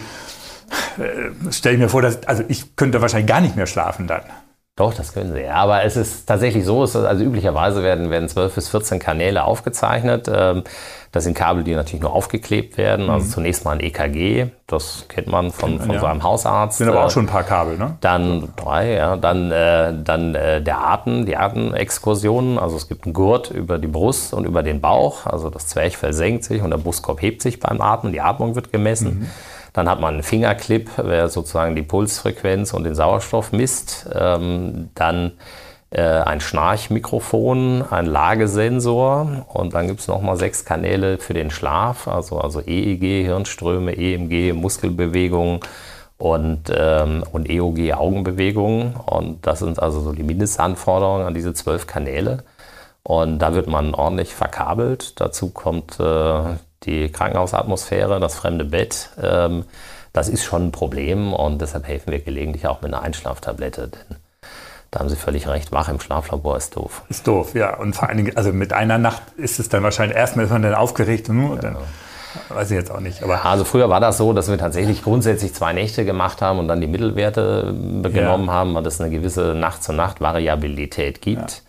[0.98, 4.22] äh, stelle ich mir vor, dass, also ich könnte wahrscheinlich gar nicht mehr schlafen dann.
[4.76, 5.48] Doch, das können sie.
[5.48, 10.30] Aber es ist tatsächlich so, also üblicherweise werden, werden 12 bis 14 Kanäle aufgezeichnet.
[10.30, 10.64] Ähm,
[11.12, 13.08] das sind Kabel, die natürlich nur aufgeklebt werden.
[13.08, 13.30] Also mhm.
[13.30, 16.00] zunächst mal ein EKG, das kennt man von, von ja.
[16.00, 16.76] so einem Hausarzt.
[16.76, 17.96] Sind aber auch äh, schon ein paar Kabel, ne?
[18.02, 19.16] Dann drei, ja.
[19.16, 22.58] Dann, äh, dann äh, der Atem, die Atemexkursionen.
[22.58, 25.24] Also es gibt einen Gurt über die Brust und über den Bauch.
[25.24, 28.12] Also das Zwerchfell senkt sich und der Brustkorb hebt sich beim Atmen.
[28.12, 29.20] Die Atmung wird gemessen.
[29.20, 29.30] Mhm.
[29.76, 34.08] Dann hat man einen Fingerclip, der sozusagen die Pulsfrequenz und den Sauerstoff misst.
[34.10, 35.32] Ähm, dann
[35.90, 42.08] äh, ein Schnarchmikrofon, ein Lagesensor und dann gibt es nochmal sechs Kanäle für den Schlaf,
[42.08, 45.60] also, also EEG, Hirnströme, EMG, Muskelbewegungen
[46.16, 48.94] und, ähm, und EOG, Augenbewegungen.
[48.96, 52.44] Und das sind also so die Mindestanforderungen an diese zwölf Kanäle.
[53.02, 55.20] Und da wird man ordentlich verkabelt.
[55.20, 59.64] Dazu kommt äh, die Krankenhausatmosphäre, das fremde Bett, ähm,
[60.12, 63.88] das ist schon ein Problem und deshalb helfen wir gelegentlich auch mit einer Einschlaftablette.
[63.88, 64.16] Denn
[64.90, 67.02] da haben Sie völlig recht, wach im Schlaflabor ist doof.
[67.10, 67.76] Ist doof, ja.
[67.76, 70.62] Und vor allen Dingen, also mit einer Nacht ist es dann wahrscheinlich erstmal ist man
[70.62, 71.56] dann aufgeregt und ja.
[71.56, 71.76] dann
[72.48, 73.22] weiß ich jetzt auch nicht.
[73.22, 76.68] Aber also früher war das so, dass wir tatsächlich grundsätzlich zwei Nächte gemacht haben und
[76.68, 78.52] dann die Mittelwerte genommen ja.
[78.52, 81.50] haben, weil es eine gewisse Nacht-zu-Nacht-Variabilität gibt.
[81.50, 81.65] Ja.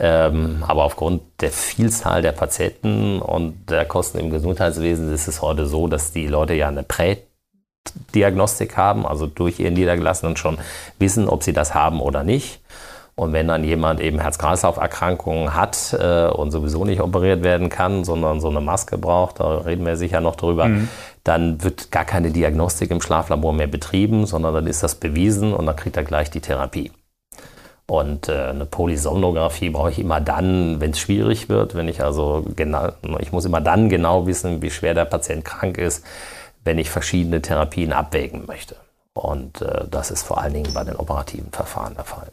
[0.00, 5.66] Ähm, aber aufgrund der Vielzahl der Patienten und der Kosten im Gesundheitswesen ist es heute
[5.66, 10.58] so, dass die Leute ja eine Prädiagnostik haben, also durch ihren Niedergelassenen schon
[11.00, 12.60] wissen, ob sie das haben oder nicht.
[13.16, 18.40] Und wenn dann jemand eben Herz-Kreislauf-Erkrankungen hat äh, und sowieso nicht operiert werden kann, sondern
[18.40, 20.88] so eine Maske braucht, da reden wir sicher noch drüber, mhm.
[21.24, 25.66] dann wird gar keine Diagnostik im Schlaflabor mehr betrieben, sondern dann ist das bewiesen und
[25.66, 26.92] dann kriegt er gleich die Therapie.
[27.90, 32.44] Und äh, eine Polysomnographie brauche ich immer dann, wenn es schwierig wird, wenn ich also
[32.54, 36.04] genau, ich muss immer dann genau wissen, wie schwer der Patient krank ist,
[36.64, 38.76] wenn ich verschiedene Therapien abwägen möchte.
[39.14, 42.30] Und äh, das ist vor allen Dingen bei den operativen Verfahren der Fall.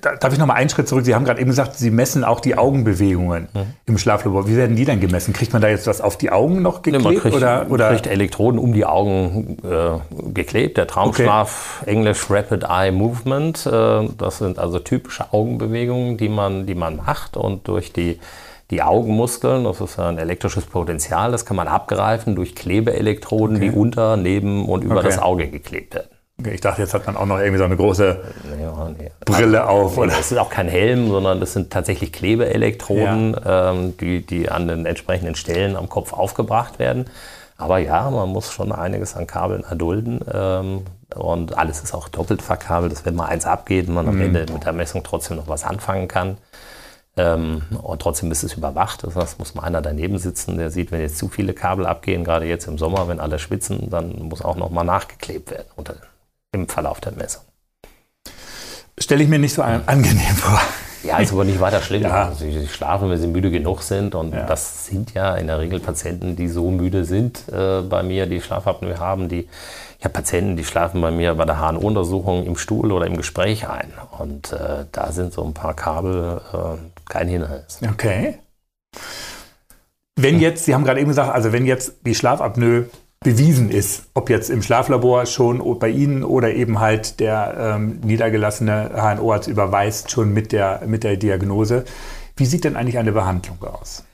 [0.00, 1.04] Darf ich noch mal einen Schritt zurück?
[1.04, 3.60] Sie haben gerade eben gesagt, Sie messen auch die Augenbewegungen mhm.
[3.86, 4.48] im Schlaflabor.
[4.48, 5.32] Wie werden die dann gemessen?
[5.32, 7.04] Kriegt man da jetzt was auf die Augen noch geklebt?
[7.04, 7.90] Nee, man kriegt, oder, oder?
[7.90, 10.76] kriegt Elektroden um die Augen äh, geklebt.
[10.76, 11.90] Der Traumschlaf, okay.
[11.92, 13.64] Englisch Rapid Eye Movement.
[13.64, 17.36] Äh, das sind also typische Augenbewegungen, die man, die man macht.
[17.36, 18.18] Und durch die,
[18.72, 23.70] die Augenmuskeln, das ist ein elektrisches Potenzial, das kann man abgreifen durch Klebeelektroden, okay.
[23.70, 25.06] die unter, neben und über okay.
[25.06, 26.09] das Auge geklebt werden.
[26.46, 28.20] Ich dachte, jetzt hat man auch noch irgendwie so eine große
[28.60, 29.10] ja, nee.
[29.24, 29.96] Brille auf.
[29.98, 30.08] Oder?
[30.08, 33.72] Das ist auch kein Helm, sondern das sind tatsächlich Klebeelektroden, ja.
[33.72, 37.06] ähm, die, die an den entsprechenden Stellen am Kopf aufgebracht werden.
[37.56, 40.20] Aber ja, man muss schon einiges an Kabeln erdulden.
[40.32, 40.82] Ähm,
[41.14, 44.12] und alles ist auch doppelt verkabelt, dass wenn mal eins abgeht, man mhm.
[44.12, 46.38] am Ende mit der Messung trotzdem noch was anfangen kann.
[47.16, 49.04] Ähm, und trotzdem ist es überwacht.
[49.04, 52.24] Das heißt, muss mal einer daneben sitzen, der sieht, wenn jetzt zu viele Kabel abgehen,
[52.24, 55.96] gerade jetzt im Sommer, wenn alle schwitzen, dann muss auch noch mal nachgeklebt werden unter
[56.52, 57.42] im Verlauf der Messung.
[58.98, 60.60] Stelle ich mir nicht so angenehm vor.
[61.02, 62.02] Ja, ist aber nicht weiter schlimm.
[62.02, 62.26] Ja.
[62.26, 64.14] Also sie schlafen, wenn sie müde genug sind.
[64.14, 64.44] Und ja.
[64.44, 68.40] das sind ja in der Regel Patienten, die so müde sind äh, bei mir, die
[68.40, 69.28] Schlafapnoe haben.
[69.28, 69.48] Die,
[69.98, 73.68] ich habe Patienten, die schlafen bei mir bei der HNO-Untersuchung im Stuhl oder im Gespräch
[73.68, 73.92] ein.
[74.18, 77.80] Und äh, da sind so ein paar Kabel äh, kein Hindernis.
[77.90, 78.38] Okay.
[80.16, 82.90] Wenn jetzt, Sie haben gerade eben gesagt, also wenn jetzt die Schlafapnoe
[83.22, 88.92] bewiesen ist, ob jetzt im Schlaflabor schon bei Ihnen oder eben halt der ähm, niedergelassene
[88.94, 91.84] HNO-Arzt überweist schon mit der, mit der Diagnose.
[92.36, 94.04] Wie sieht denn eigentlich eine Behandlung aus?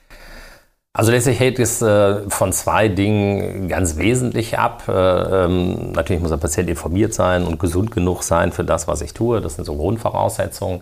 [0.91, 4.83] Also letztlich hängt es äh, von zwei Dingen ganz wesentlich ab.
[4.89, 9.01] Äh, ähm, natürlich muss der Patient informiert sein und gesund genug sein für das, was
[9.01, 9.39] ich tue.
[9.39, 10.81] Das sind so Grundvoraussetzungen.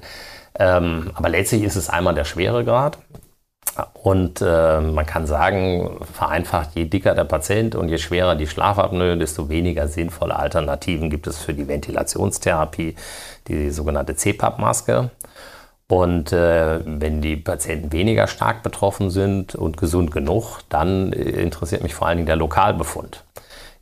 [0.58, 2.98] Ähm, aber letztlich ist es einmal der Schweregrad.
[3.94, 9.18] Und äh, man kann sagen, vereinfacht, je dicker der Patient und je schwerer die Schlafapnoe,
[9.18, 12.96] desto weniger sinnvolle Alternativen gibt es für die Ventilationstherapie,
[13.48, 15.12] die sogenannte CPAP-Maske.
[15.88, 21.84] Und äh, wenn die Patienten weniger stark betroffen sind und gesund genug, dann äh, interessiert
[21.84, 23.24] mich vor allen Dingen der Lokalbefund.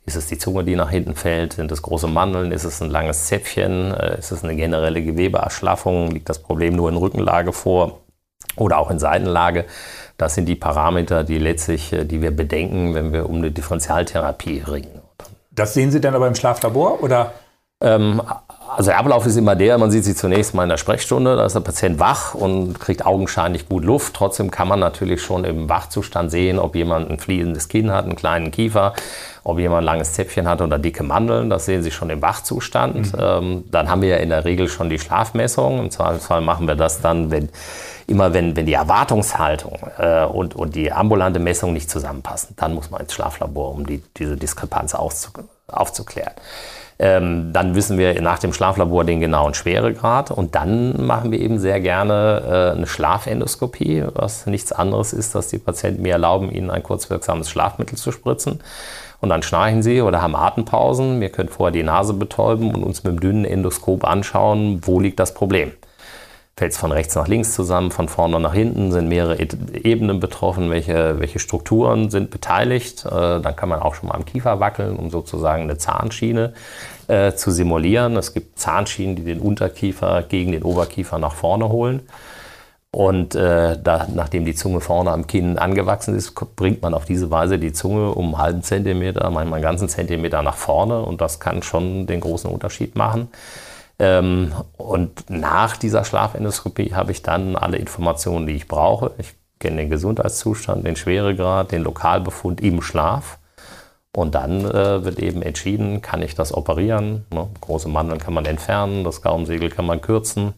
[0.06, 1.54] Ist es die Zunge, die nach hinten fällt?
[1.54, 2.52] Sind es große Mandeln?
[2.52, 3.94] Ist es ein langes Zäpfchen?
[3.94, 6.10] Äh, ist es eine generelle Gewebeerschlaffung?
[6.10, 8.03] Liegt das Problem nur in Rückenlage vor?
[8.56, 9.64] Oder auch in Seitenlage.
[10.16, 14.62] Das sind die Parameter, die letztlich, äh, die wir bedenken, wenn wir um eine Differentialtherapie
[14.66, 15.00] ringen.
[15.50, 17.32] Das sehen Sie dann aber im Schlaflabor oder?
[17.80, 18.22] Ähm,
[18.76, 21.44] also der Ablauf ist immer der, man sieht sie zunächst mal in der Sprechstunde, da
[21.44, 24.14] ist der Patient wach und kriegt augenscheinlich gut Luft.
[24.14, 28.16] Trotzdem kann man natürlich schon im Wachzustand sehen, ob jemand ein fließendes Kinn hat, einen
[28.16, 28.94] kleinen Kiefer,
[29.44, 31.50] ob jemand ein langes Zäpfchen hat oder dicke Mandeln.
[31.50, 33.12] Das sehen Sie schon im Wachzustand.
[33.12, 33.18] Mhm.
[33.20, 35.78] Ähm, dann haben wir ja in der Regel schon die Schlafmessung.
[35.78, 37.50] Im Zweifelsfall machen wir das dann, wenn
[38.06, 42.90] immer wenn, wenn die Erwartungshaltung äh, und, und die ambulante Messung nicht zusammenpassen, dann muss
[42.90, 46.32] man ins Schlaflabor, um die, diese Diskrepanz aufzuklären.
[46.96, 51.58] Ähm, dann wissen wir nach dem Schlaflabor den genauen Schweregrad und dann machen wir eben
[51.58, 56.70] sehr gerne äh, eine Schlafendoskopie, was nichts anderes ist, dass die Patienten mir erlauben, ihnen
[56.70, 58.60] ein kurzwirksames Schlafmittel zu spritzen.
[59.20, 61.20] Und dann schnarchen sie oder haben Atempausen.
[61.20, 65.18] Wir können vorher die Nase betäuben und uns mit dem dünnen Endoskop anschauen, wo liegt
[65.18, 65.72] das Problem
[66.56, 70.70] fällt es von rechts nach links zusammen, von vorne nach hinten, sind mehrere Ebenen betroffen,
[70.70, 73.04] welche, welche Strukturen sind beteiligt.
[73.04, 76.54] Äh, dann kann man auch schon mal am Kiefer wackeln, um sozusagen eine Zahnschiene
[77.08, 78.16] äh, zu simulieren.
[78.16, 82.02] Es gibt Zahnschienen, die den Unterkiefer gegen den Oberkiefer nach vorne holen.
[82.92, 87.28] Und äh, da, nachdem die Zunge vorne am Kinn angewachsen ist, bringt man auf diese
[87.28, 91.00] Weise die Zunge um einen halben Zentimeter, manchmal einen ganzen Zentimeter nach vorne.
[91.02, 93.28] Und das kann schon den großen Unterschied machen.
[93.98, 99.12] Ähm, und nach dieser Schlafendoskopie habe ich dann alle Informationen, die ich brauche.
[99.18, 103.38] Ich kenne den Gesundheitszustand, den Schweregrad, den Lokalbefund im Schlaf.
[104.16, 107.24] Und dann äh, wird eben entschieden, kann ich das operieren.
[107.32, 107.48] Ne?
[107.60, 110.54] Große Mandeln kann man entfernen, das Gaumensegel kann man kürzen,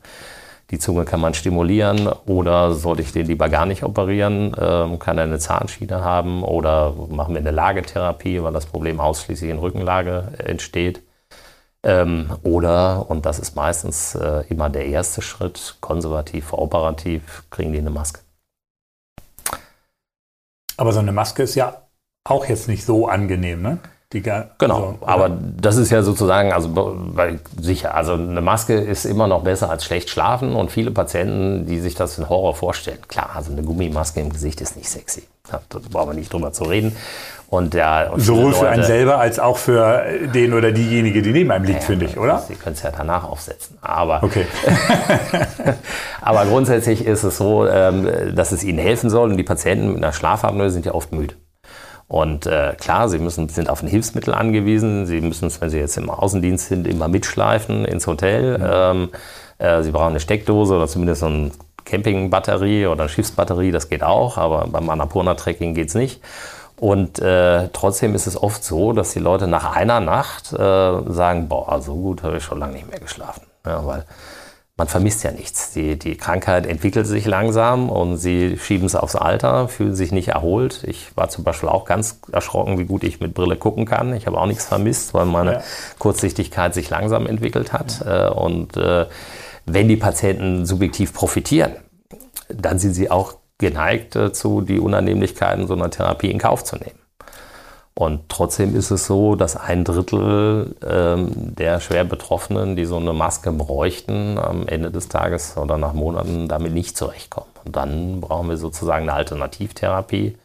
[0.71, 5.17] die Zunge kann man stimulieren oder sollte ich den lieber gar nicht operieren, ähm, kann
[5.17, 10.33] er eine Zahnschiene haben oder machen wir eine Lagetherapie, weil das Problem ausschließlich in Rückenlage
[10.39, 11.01] entsteht.
[11.87, 17.79] Ähm, oder, und das ist meistens äh, immer der erste Schritt, konservativ, operativ, kriegen die
[17.79, 18.21] eine Maske.
[20.77, 21.83] Aber so eine Maske ist ja
[22.25, 23.79] auch jetzt nicht so angenehm, ne?
[24.59, 29.29] Genau, also, aber das ist ja sozusagen, also weil, sicher, also eine Maske ist immer
[29.29, 33.31] noch besser als schlecht schlafen und viele Patienten, die sich das in Horror vorstellen, klar,
[33.35, 35.25] also eine Gummimaske im Gesicht ist nicht sexy.
[35.49, 36.97] Da brauchen wir nicht drüber zu reden.
[37.49, 40.05] Und ja, und Sowohl Leute, für einen selber als auch für
[40.35, 42.41] den oder diejenige, die neben einem liegt, ja, finde ich, oder?
[42.41, 43.79] Sie können es ja danach aufsetzen.
[43.83, 44.47] Aber, okay.
[46.21, 49.31] aber grundsätzlich ist es so, ähm, dass es ihnen helfen soll.
[49.31, 51.35] Und die Patienten mit einer Schlafapnoe sind ja oft müde.
[52.09, 55.07] Und äh, klar, sie müssen, sind auf ein Hilfsmittel angewiesen.
[55.07, 58.59] Sie müssen es, wenn sie jetzt im Außendienst sind, immer mitschleifen ins Hotel.
[58.59, 58.65] Mhm.
[58.69, 59.09] Ähm,
[59.59, 61.51] äh, sie brauchen eine Steckdose oder zumindest so eine
[61.85, 63.71] Campingbatterie oder eine Schiffsbatterie.
[63.71, 66.21] Das geht auch, aber beim Annapurna-Trekking geht es nicht.
[66.79, 71.49] Und äh, trotzdem ist es oft so, dass die Leute nach einer Nacht äh, sagen,
[71.49, 73.47] boah, so gut habe ich schon lange nicht mehr geschlafen.
[73.65, 74.05] Ja, weil
[74.77, 75.73] man vermisst ja nichts.
[75.73, 80.29] Die, die Krankheit entwickelt sich langsam und sie schieben es aufs Alter, fühlen sich nicht
[80.29, 80.85] erholt.
[80.87, 84.15] Ich war zum Beispiel auch ganz erschrocken, wie gut ich mit Brille gucken kann.
[84.15, 85.63] Ich habe auch nichts vermisst, weil meine ja.
[85.99, 88.05] Kurzsichtigkeit sich langsam entwickelt hat.
[88.05, 88.29] Ja.
[88.29, 89.07] Äh, und äh,
[89.65, 91.73] wenn die Patienten subjektiv profitieren,
[92.49, 96.99] dann sind sie auch geneigt dazu, die Unannehmlichkeiten so einer Therapie in Kauf zu nehmen.
[97.99, 103.15] Und trotzdem ist es so, dass ein Drittel ähm, der schwer Betroffenen, die so eine
[103.15, 107.49] Maske bräuchten, am Ende des Tages oder nach Monaten damit nicht zurechtkommen.
[107.65, 110.37] Und dann brauchen wir sozusagen eine Alternativtherapie.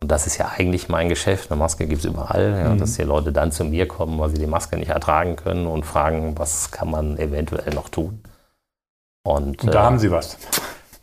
[0.00, 1.50] Und das ist ja eigentlich mein Geschäft.
[1.50, 2.78] Eine Maske gibt es überall, ja, mhm.
[2.78, 5.84] dass die Leute dann zu mir kommen, weil sie die Maske nicht ertragen können und
[5.84, 8.22] fragen, was kann man eventuell noch tun.
[9.24, 10.38] Und, und da äh, haben Sie was.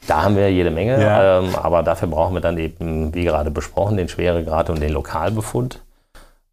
[0.08, 1.39] Da haben wir jede Menge, ja.
[1.39, 5.82] ähm, aber dafür brauchen wir dann eben, wie gerade besprochen, den Schweregrad und den Lokalbefund.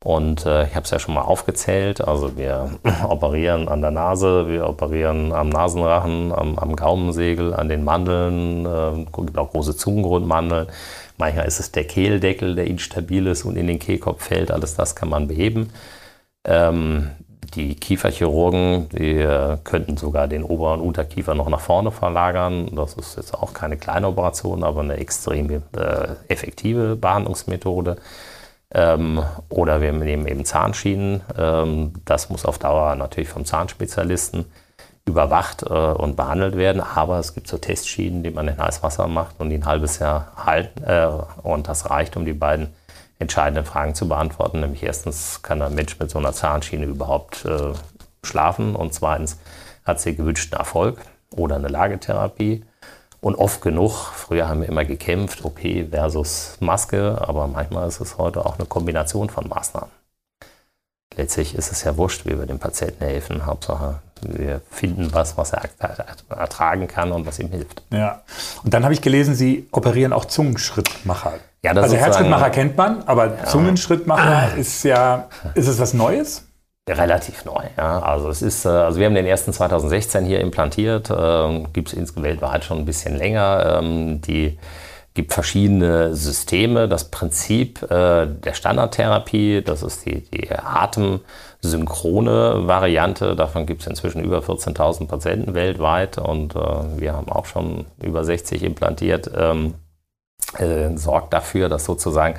[0.05, 2.07] Und äh, ich habe es ja schon mal aufgezählt.
[2.07, 2.71] Also wir
[3.09, 9.07] operieren an der Nase, wir operieren am Nasenrachen, am, am Gaumensegel, an den Mandeln, äh,
[9.17, 10.67] gibt auch große Zungengrundmandeln.
[11.17, 14.51] Manchmal ist es der Kehldeckel, der instabil ist und in den Kehlkopf fällt.
[14.51, 15.71] Alles das kann man beheben.
[16.45, 17.13] Ähm,
[17.55, 22.71] die Kieferchirurgen, die äh, könnten sogar den Ober- und Unterkiefer noch nach vorne verlagern.
[22.75, 25.61] Das ist jetzt auch keine kleine Operation, aber eine extrem äh,
[26.29, 27.97] effektive Behandlungsmethode.
[28.73, 31.23] Ähm, oder wir nehmen eben Zahnschienen.
[31.39, 34.47] Ähm, das muss auf Dauer natürlich vom Zahnspezialisten
[35.07, 36.81] überwacht äh, und behandelt werden.
[36.81, 40.33] Aber es gibt so Testschienen, die man in Heißwasser macht und die ein halbes Jahr
[40.37, 40.83] halten.
[40.83, 41.09] Äh,
[41.43, 42.69] und das reicht, um die beiden
[43.19, 44.61] entscheidende Fragen zu beantworten.
[44.61, 47.73] Nämlich erstens, kann ein Mensch mit so einer Zahnschiene überhaupt äh,
[48.23, 48.77] schlafen?
[48.77, 49.39] Und zweitens,
[49.85, 50.99] hat sie gewünschten Erfolg
[51.31, 52.65] oder eine Lagetherapie?
[53.21, 58.19] Und oft genug, früher haben wir immer gekämpft, OP versus Maske, aber manchmal ist es
[58.19, 59.91] heute auch eine Kombination von Maßnahmen.
[61.17, 63.47] Letztlich ist es ja wurscht, wie wir dem Patienten helfen.
[63.47, 65.71] Hauptsache, wir finden was, was er
[66.29, 67.83] ertragen kann und was ihm hilft.
[67.91, 68.23] Ja.
[68.65, 71.35] Und dann habe ich gelesen, Sie operieren auch Zungenschrittmacher.
[71.65, 73.45] Ja, also Herzschrittmacher kennt man, aber ja.
[73.47, 74.59] Zungenschrittmacher ah.
[74.59, 76.47] ist ja, ist es was Neues?
[76.87, 78.01] Relativ neu, ja.
[78.01, 81.95] Also es ist, äh, also wir haben den ersten 2016 hier implantiert, äh, gibt es
[81.95, 83.81] insgesamt weltweit schon ein bisschen länger.
[83.81, 84.59] Ähm, die
[85.15, 86.87] gibt verschiedene Systeme.
[86.87, 93.37] Das Prinzip äh, der Standardtherapie, das ist die, die atemsynchrone Variante.
[93.37, 96.59] Davon gibt es inzwischen über 14.000 Patienten weltweit und äh,
[96.99, 99.31] wir haben auch schon über 60 implantiert.
[99.35, 99.77] Ähm,
[100.59, 102.39] äh, sorgt dafür, dass sozusagen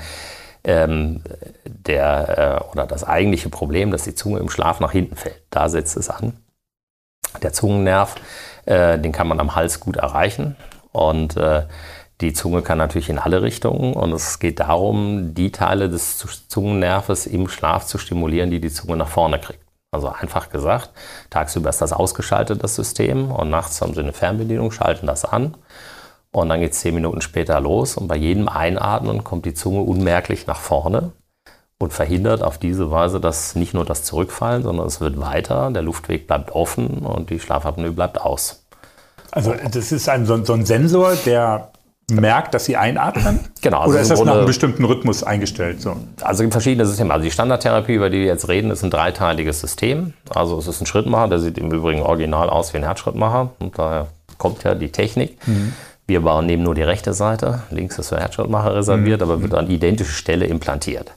[0.63, 1.21] ähm,
[1.65, 5.41] der äh, oder das eigentliche Problem, dass die Zunge im Schlaf nach hinten fällt.
[5.49, 6.37] Da setzt es an.
[7.41, 8.15] Der Zungennerv,
[8.65, 10.55] äh, den kann man am Hals gut erreichen
[10.91, 11.63] und äh,
[12.21, 17.27] die Zunge kann natürlich in alle Richtungen und es geht darum, die Teile des Zungennerves
[17.27, 19.59] im Schlaf zu stimulieren, die die Zunge nach vorne kriegt.
[19.91, 20.91] Also einfach gesagt,
[21.29, 25.55] tagsüber ist das ausgeschaltet, das System, und nachts haben sie eine Fernbedienung, schalten das an
[26.35, 29.81] und dann geht es zehn Minuten später los und bei jedem Einatmen kommt die Zunge
[29.81, 31.13] unmerklich nach vorne
[31.79, 35.81] und verhindert auf diese Weise dass nicht nur das Zurückfallen, sondern es wird weiter, der
[35.81, 38.65] Luftweg bleibt offen und die Schlafapnoe bleibt aus.
[39.31, 41.71] Also das ist ein, so, so ein Sensor, der
[42.11, 43.39] merkt, dass sie einatmen?
[43.61, 43.79] Genau.
[43.79, 45.81] Also Oder ist das nach einem bestimmten Rhythmus eingestellt?
[45.81, 45.95] So?
[46.21, 47.13] Also es gibt verschiedene Systeme.
[47.13, 50.13] Also die Standardtherapie, über die wir jetzt reden, ist ein dreiteiliges System.
[50.29, 53.51] Also es ist ein Schrittmacher, der sieht im Übrigen original aus wie ein Herzschrittmacher.
[53.59, 55.37] Und daher kommt ja die Technik.
[55.47, 55.73] Mhm.
[56.07, 59.23] Wir bauen nehmen nur die rechte Seite, links ist für Herzschrittmacher reserviert, mhm.
[59.23, 61.13] aber wird an identische Stelle implantiert.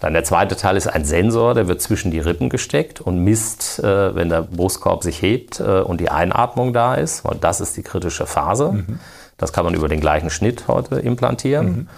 [0.00, 3.78] Dann der zweite Teil ist ein Sensor, der wird zwischen die Rippen gesteckt und misst,
[3.78, 7.24] äh, wenn der Brustkorb sich hebt äh, und die Einatmung da ist.
[7.24, 8.72] Und das ist die kritische Phase.
[8.72, 8.98] Mhm.
[9.38, 11.66] Das kann man über den gleichen Schnitt heute implantieren.
[11.66, 11.88] Mhm.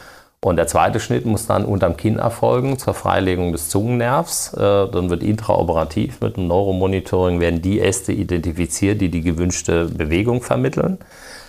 [0.41, 4.55] Und der zweite Schnitt muss dann unterm Kinn erfolgen zur Freilegung des Zungennervs.
[4.55, 10.43] Äh, dann wird intraoperativ mit dem Neuromonitoring werden die Äste identifiziert, die die gewünschte Bewegung
[10.43, 10.99] vermitteln.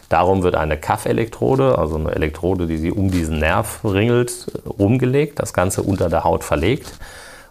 [0.10, 4.48] Darum wird eine Kaffelektrode, also eine Elektrode, die sie um diesen Nerv ringelt,
[4.80, 6.94] rumgelegt, das Ganze unter der Haut verlegt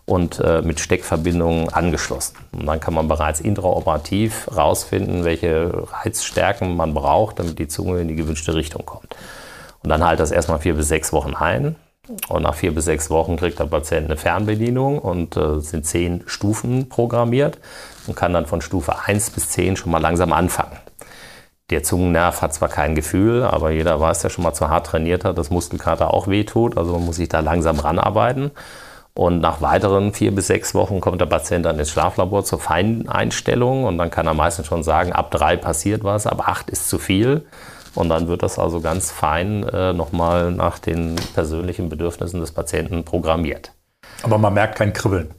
[0.07, 2.37] und äh, mit Steckverbindungen angeschlossen.
[2.53, 8.09] Und dann kann man bereits intraoperativ herausfinden, welche Reizstärken man braucht, damit die Zunge in
[8.09, 9.17] die gewünschte Richtung kommt.
[9.83, 11.77] Und dann halt das erstmal vier bis sechs Wochen ein.
[12.29, 16.23] Und nach vier bis sechs Wochen kriegt der Patient eine Fernbedienung und äh, sind zehn
[16.27, 17.59] Stufen programmiert
[18.07, 20.77] und kann dann von Stufe 1 bis 10 schon mal langsam anfangen.
[21.71, 25.25] Der Zungennerv hat zwar kein Gefühl, aber jeder weiß, der schon mal zu hart trainiert
[25.25, 26.79] hat, dass Muskelkater auch wehtut.
[26.79, 28.53] Also man muss sich da langsam ranarbeiten.
[29.15, 33.85] Und nach weiteren vier bis sechs Wochen kommt der Patient dann ins Schlaflabor zur Feineinstellung
[33.85, 36.99] und dann kann er meistens schon sagen, ab drei passiert was, ab acht ist zu
[36.99, 37.47] viel.
[37.95, 43.05] Und dann wird das also ganz fein äh, nochmal nach den persönlichen Bedürfnissen des Patienten
[43.05, 43.73] programmiert.
[44.23, 45.31] Aber man merkt kein Kribbeln.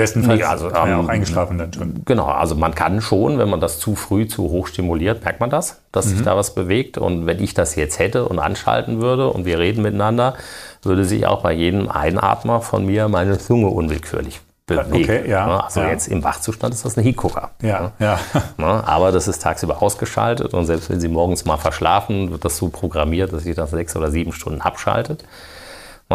[0.00, 2.02] Bestenfalls nee, also, ähm, ja auch eingeschlafen dann schon.
[2.06, 5.50] Genau, also man kann schon, wenn man das zu früh zu hoch stimuliert, merkt man
[5.50, 6.10] das, dass mhm.
[6.10, 6.96] sich da was bewegt.
[6.96, 10.34] Und wenn ich das jetzt hätte und anschalten würde und wir reden miteinander,
[10.82, 15.02] würde sich auch bei jedem Einatmer von mir meine Zunge unwillkürlich bewegen.
[15.02, 15.90] Okay, ja, also ja.
[15.90, 17.50] jetzt im Wachzustand ist das ein Higucker.
[17.60, 18.18] Ja, ja.
[18.58, 22.68] Aber das ist tagsüber ausgeschaltet und selbst wenn Sie morgens mal verschlafen, wird das so
[22.68, 25.24] programmiert, dass sich das sechs oder sieben Stunden abschaltet.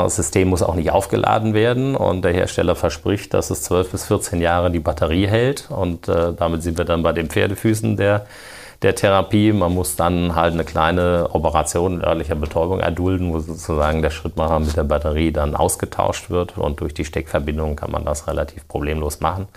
[0.03, 4.05] Das System muss auch nicht aufgeladen werden und der Hersteller verspricht, dass es 12 bis
[4.05, 8.25] 14 Jahre die Batterie hält und äh, damit sind wir dann bei den Pferdefüßen der,
[8.81, 9.53] der Therapie.
[9.53, 14.59] Man muss dann halt eine kleine Operation in örtlicher Betäubung erdulden, wo sozusagen der Schrittmacher
[14.59, 19.21] mit der Batterie dann ausgetauscht wird und durch die Steckverbindung kann man das relativ problemlos
[19.21, 19.47] machen.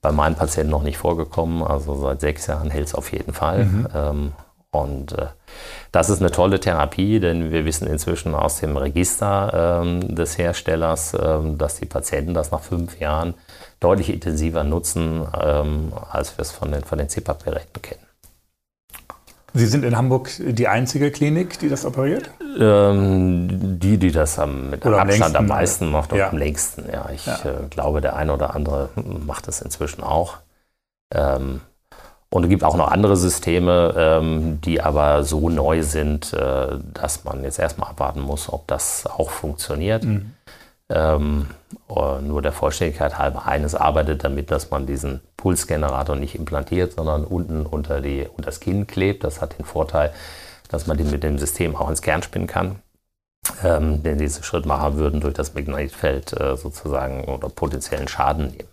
[0.00, 3.66] Bei meinen Patienten noch nicht vorgekommen, also seit sechs Jahren hält es auf jeden Fall.
[3.66, 3.88] Mhm.
[3.94, 4.32] Ähm,
[4.72, 5.26] und äh,
[5.90, 11.16] das ist eine tolle Therapie, denn wir wissen inzwischen aus dem Register ähm, des Herstellers,
[11.20, 13.34] ähm, dass die Patienten das nach fünf Jahren
[13.80, 18.06] deutlich intensiver nutzen, ähm, als wir es von den, von den CPAP-Geräten kennen.
[19.52, 22.30] Sie sind in Hamburg die einzige Klinik, die das operiert?
[22.56, 26.28] Ähm, die, die das am, mit oder Abstand am, am meisten macht und ja.
[26.28, 26.84] am längsten.
[26.92, 27.34] Ja, ich ja.
[27.44, 30.36] Äh, glaube, der eine oder andere macht das inzwischen auch.
[31.12, 31.60] Ähm,
[32.32, 37.24] und es gibt auch noch andere Systeme, ähm, die aber so neu sind, äh, dass
[37.24, 40.04] man jetzt erstmal abwarten muss, ob das auch funktioniert.
[40.04, 40.32] Mhm.
[40.88, 41.46] Ähm,
[42.22, 47.66] nur der Vollständigkeit halber eines arbeitet damit, dass man diesen Pulsgenerator nicht implantiert, sondern unten
[47.66, 49.22] unter, die, unter das Kinn klebt.
[49.24, 50.12] Das hat den Vorteil,
[50.68, 52.76] dass man den mit dem System auch ins Kern spinnen kann.
[53.64, 58.69] Ähm, denn diese Schrittmacher würden durch das Magnetfeld äh, sozusagen oder potenziellen Schaden nehmen.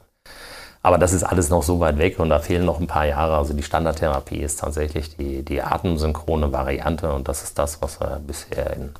[0.82, 3.38] Aber das ist alles noch so weit weg und da fehlen noch ein paar Jahre.
[3.38, 8.22] Also die Standardtherapie ist tatsächlich die, die atemsynchrone Variante und das ist das, was wir
[8.26, 8.92] bisher in,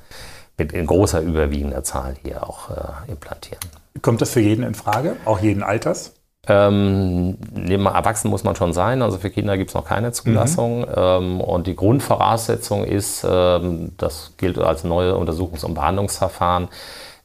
[0.58, 3.62] mit in großer überwiegender Zahl hier auch äh, implantieren.
[4.02, 6.14] Kommt das für jeden in Frage, auch jeden Alters?
[6.50, 10.82] Ähm, neben Erwachsenen muss man schon sein, also für Kinder gibt es noch keine Zulassung.
[10.82, 10.94] Mhm.
[10.96, 16.70] Ähm, und die Grundvoraussetzung ist, ähm, das gilt als neue Untersuchungs- und Behandlungsverfahren,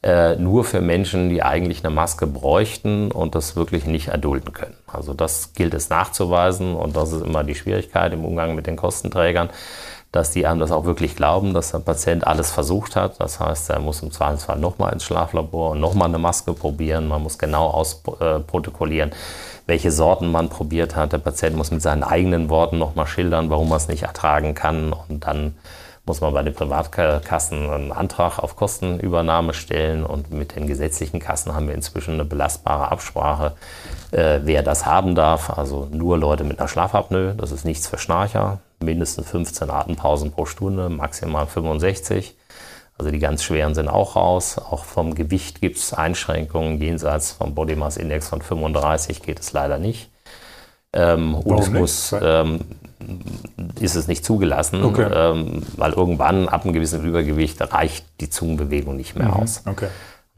[0.02, 4.74] äh, nur für Menschen, die eigentlich eine Maske bräuchten und das wirklich nicht erdulden können.
[4.86, 8.74] Also das gilt es nachzuweisen und das ist immer die Schwierigkeit im Umgang mit den
[8.76, 9.50] Kostenträgern,
[10.10, 13.20] dass die einem das auch wirklich glauben, dass der Patient alles versucht hat.
[13.20, 17.06] Das heißt, er muss im Zweifelsfall nochmal ins Schlaflabor und nochmal eine Maske probieren.
[17.06, 19.12] Man muss genau ausprotokollieren,
[19.66, 21.12] welche Sorten man probiert hat.
[21.12, 24.92] Der Patient muss mit seinen eigenen Worten nochmal schildern, warum er es nicht ertragen kann
[24.92, 25.54] und dann
[26.04, 31.54] muss man bei den Privatkassen einen Antrag auf Kostenübernahme stellen und mit den gesetzlichen Kassen
[31.54, 33.52] haben wir inzwischen eine belastbare Absprache,
[34.10, 35.50] äh, wer das haben darf.
[35.50, 40.44] Also nur Leute mit einer Schlafapnoe, das ist nichts für Schnarcher, mindestens 15 Atempausen pro
[40.44, 42.36] Stunde, maximal 65.
[42.98, 44.58] Also die ganz schweren sind auch raus.
[44.58, 46.80] Auch vom Gewicht gibt es Einschränkungen.
[46.80, 50.10] Jenseits vom Body Mass Index von 35 geht es leider nicht.
[50.92, 52.60] Ähm, und es muss, ähm,
[53.80, 55.08] ist es nicht zugelassen, okay.
[55.12, 59.34] ähm, weil irgendwann ab einem gewissen Übergewicht reicht die Zungenbewegung nicht mehr mhm.
[59.34, 59.62] aus.
[59.66, 59.88] Okay.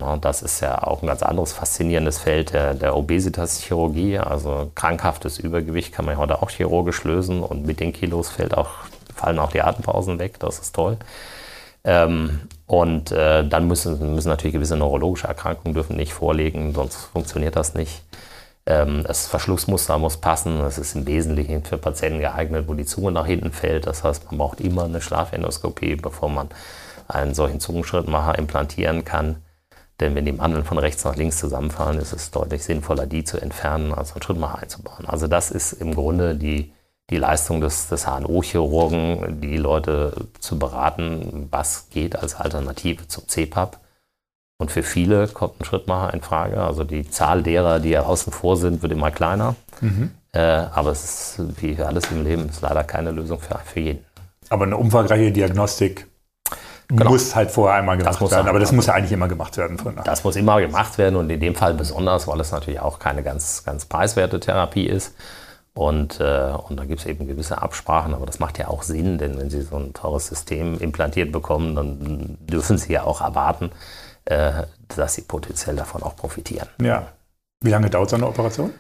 [0.01, 4.19] Ja, das ist ja auch ein ganz anderes faszinierendes Feld der, der Obesitas-Chirurgie.
[4.19, 8.71] Also krankhaftes Übergewicht kann man heute auch chirurgisch lösen und mit den Kilos fällt auch,
[9.15, 10.41] fallen auch die Atempausen weg.
[10.41, 10.97] Das ist toll.
[11.85, 17.57] Ähm, und äh, dann müssen, müssen natürlich gewisse neurologische Erkrankungen dürfen nicht vorliegen, sonst funktioniert
[17.57, 18.03] das nicht.
[18.67, 20.59] Ähm, das Verschlussmuster muss passen.
[20.61, 23.87] Das ist im Wesentlichen für Patienten geeignet, wo die Zunge nach hinten fällt.
[23.87, 26.49] Das heißt, man braucht immer eine Schlafendoskopie, bevor man
[27.09, 29.37] einen solchen Zungenschrittmacher implantieren kann.
[30.01, 33.41] Denn wenn die Mandeln von rechts nach links zusammenfallen, ist es deutlich sinnvoller, die zu
[33.41, 35.07] entfernen, als einen Schrittmacher einzubauen.
[35.07, 36.73] Also das ist im Grunde die,
[37.11, 43.79] die Leistung des, des HNO-Chirurgen, die Leute zu beraten, was geht als Alternative zum CPAP.
[44.59, 46.63] Und für viele kommt ein Schrittmacher in Frage.
[46.63, 49.57] Also die Zahl derer, die außen vor sind, wird immer kleiner.
[49.81, 50.13] Mhm.
[50.33, 54.05] Äh, aber es ist, wie alles im Leben, ist leider keine Lösung für, für jeden.
[54.51, 56.07] Aber eine umfangreiche Diagnostik
[56.89, 57.11] genau.
[57.11, 58.49] muss halt vorher einmal gemacht werden.
[58.49, 59.79] Aber das muss ja eigentlich immer gemacht werden.
[60.05, 63.23] Das muss immer gemacht werden und in dem Fall besonders, weil es natürlich auch keine
[63.23, 65.15] ganz, ganz preiswerte Therapie ist.
[65.77, 69.19] Und, äh, und da gibt es eben gewisse Absprachen, aber das macht ja auch Sinn,
[69.19, 73.73] denn wenn Sie so ein teures System implantiert bekommen, dann dürfen Sie ja auch erwarten,
[74.25, 76.69] dass Sie potenziell davon auch profitieren.
[76.81, 77.13] Ja.
[77.61, 78.73] Wie lange dauert so eine Operation?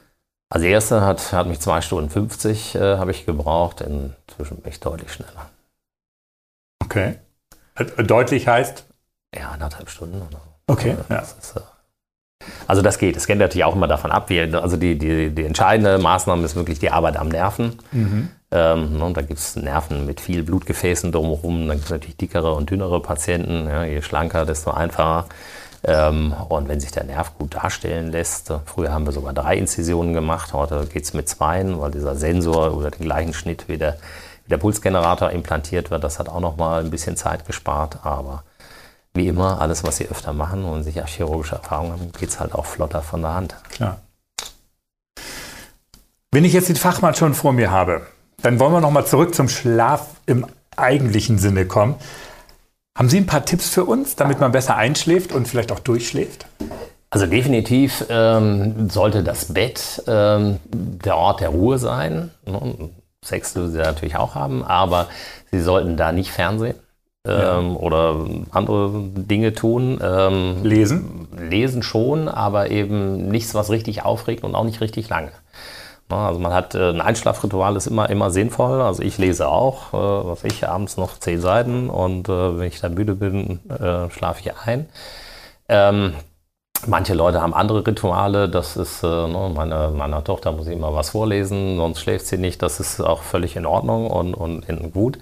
[0.50, 4.84] Also die erste hat, hat mich zwei Stunden 50 äh, habe ich gebraucht, inzwischen echt
[4.84, 5.50] deutlich schneller.
[6.84, 7.18] Okay.
[7.74, 8.84] Äh, deutlich heißt?
[9.34, 10.72] Ja, anderthalb Stunden oder so.
[10.72, 10.96] Okay.
[11.08, 11.18] Ja.
[11.18, 11.60] Das ist, äh,
[12.66, 13.16] also das geht.
[13.16, 14.30] Es geht natürlich auch immer davon ab.
[14.30, 17.78] Wie, also die, die, die entscheidende Maßnahme ist wirklich die Arbeit am Nerven.
[17.92, 18.28] Mhm.
[18.50, 21.66] Ähm, ne, da gibt es Nerven mit viel Blutgefäßen drumherum.
[21.68, 23.68] Dann gibt es natürlich dickere und dünnere Patienten.
[23.68, 25.26] Ja, je schlanker, desto einfacher.
[25.86, 30.14] Ähm, und wenn sich der Nerv gut darstellen lässt, früher haben wir sogar drei Inzisionen
[30.14, 33.98] gemacht, heute geht es mit zweien, weil dieser Sensor über den gleichen Schnitt wie der,
[34.46, 36.02] wie der Pulsgenerator implantiert wird.
[36.02, 38.44] Das hat auch nochmal ein bisschen Zeit gespart, aber
[39.14, 42.52] wie immer, alles, was sie öfter machen und sicher chirurgische Erfahrungen haben, geht es halt
[42.52, 43.54] auch flotter von der Hand.
[43.70, 43.98] Klar.
[46.32, 48.06] Wenn ich jetzt den Fachmann schon vor mir habe,
[48.42, 50.46] dann wollen wir nochmal zurück zum Schlaf im
[50.76, 51.94] eigentlichen Sinne kommen.
[52.98, 56.46] Haben Sie ein paar Tipps für uns, damit man besser einschläft und vielleicht auch durchschläft?
[57.10, 62.32] Also definitiv ähm, sollte das Bett ähm, der Ort der Ruhe sein.
[63.24, 65.06] Sex dürfen Sie natürlich auch haben, aber
[65.52, 66.74] Sie sollten da nicht Fernsehen
[67.26, 67.76] ähm, ja.
[67.78, 69.98] oder andere Dinge tun.
[70.02, 71.28] Ähm, lesen?
[71.36, 75.32] Lesen schon, aber eben nichts, was richtig aufregt und auch nicht richtig lange.
[76.10, 78.82] Also man hat äh, ein Einschlafritual ist immer immer sinnvoll.
[78.82, 82.80] Also ich lese auch, äh, was ich abends noch zehn Seiten und äh, wenn ich
[82.80, 84.86] dann müde bin, äh, schlafe ich ein.
[85.68, 86.14] Ähm,
[86.86, 88.50] manche Leute haben andere Rituale.
[88.50, 92.38] Das ist äh, ne, meine meiner Tochter muss ich immer was vorlesen, sonst schläft sie
[92.38, 92.62] nicht.
[92.62, 95.18] Das ist auch völlig in Ordnung und und gut.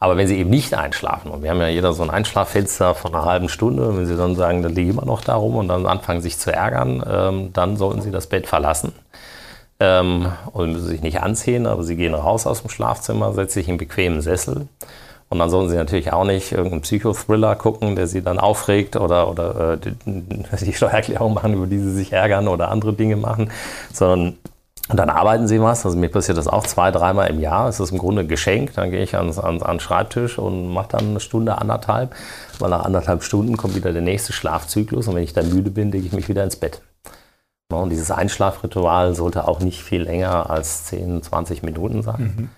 [0.00, 3.14] Aber wenn Sie eben nicht einschlafen, und wir haben ja jeder so ein Einschlaffenster von
[3.14, 5.86] einer halben Stunde, wenn Sie dann sagen, dann liege ich immer noch darum und dann
[5.86, 8.92] anfangen sich zu ärgern, ähm, dann sollten Sie das Bett verlassen.
[9.80, 13.66] Ähm, und müssen sich nicht anziehen, aber Sie gehen raus aus dem Schlafzimmer, setzen sich
[13.66, 14.68] in einen bequemen Sessel.
[15.30, 19.28] Und dann sollen Sie natürlich auch nicht irgendeinen Psychothriller gucken, der Sie dann aufregt oder,
[19.28, 23.50] oder äh, die, die Steuererklärung machen, über die Sie sich ärgern oder andere Dinge machen,
[23.92, 24.38] sondern
[24.88, 25.84] und dann arbeiten sie was.
[25.84, 27.68] Also mir passiert das auch zwei, dreimal im Jahr.
[27.68, 28.72] Es ist im Grunde ein Geschenk.
[28.74, 32.14] Dann gehe ich ans, ans, ans Schreibtisch und mache dann eine Stunde, anderthalb.
[32.58, 35.06] Weil nach anderthalb Stunden kommt wieder der nächste Schlafzyklus.
[35.06, 36.80] Und wenn ich dann müde bin, lege ich mich wieder ins Bett.
[37.70, 42.20] Und dieses Einschlafritual sollte auch nicht viel länger als 10, 20 Minuten sein.
[42.20, 42.50] Mhm.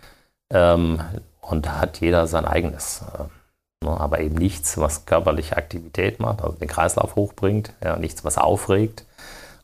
[0.53, 1.01] Ähm,
[1.41, 3.03] und da hat jeder sein eigenes.
[3.18, 7.72] Äh, ne, aber eben nichts, was körperliche Aktivität macht, also den Kreislauf hochbringt.
[7.83, 9.05] Ja, nichts, was aufregt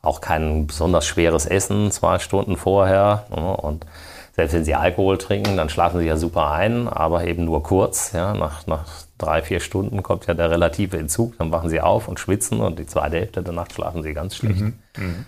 [0.06, 3.26] auch kein besonders schweres Essen zwei Stunden vorher.
[3.30, 3.56] Ne?
[3.56, 3.86] Und
[4.34, 8.12] selbst wenn Sie Alkohol trinken, dann schlafen Sie ja super ein, aber eben nur kurz.
[8.12, 8.34] Ja?
[8.34, 8.84] Nach, nach
[9.18, 11.38] drei, vier Stunden kommt ja der relative Entzug.
[11.38, 14.36] Dann wachen Sie auf und schwitzen und die zweite Hälfte der Nacht schlafen Sie ganz
[14.36, 14.60] schlecht.
[14.60, 14.78] Mhm.
[14.96, 15.26] Mhm.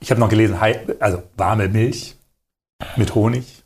[0.00, 0.56] Ich habe noch gelesen,
[1.00, 2.16] also warme Milch
[2.96, 3.62] mit Honig.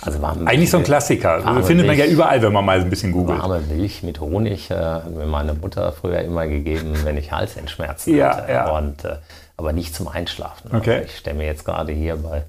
[0.00, 1.44] Also warme Eigentlich so ein Klassiker.
[1.44, 3.38] Warme findet man ja überall, wenn man mal ein bisschen googelt.
[3.38, 8.16] Warme Milch mit Honig äh, hat mir meine Mutter früher immer gegeben, wenn ich Halsentschmerzen
[8.16, 8.52] ja, hatte.
[8.52, 8.70] Ja.
[8.70, 9.16] Und, äh,
[9.62, 10.74] aber nicht zum Einschlafen.
[10.74, 10.94] Okay.
[10.94, 12.44] Also ich stelle mir jetzt gerade hier bei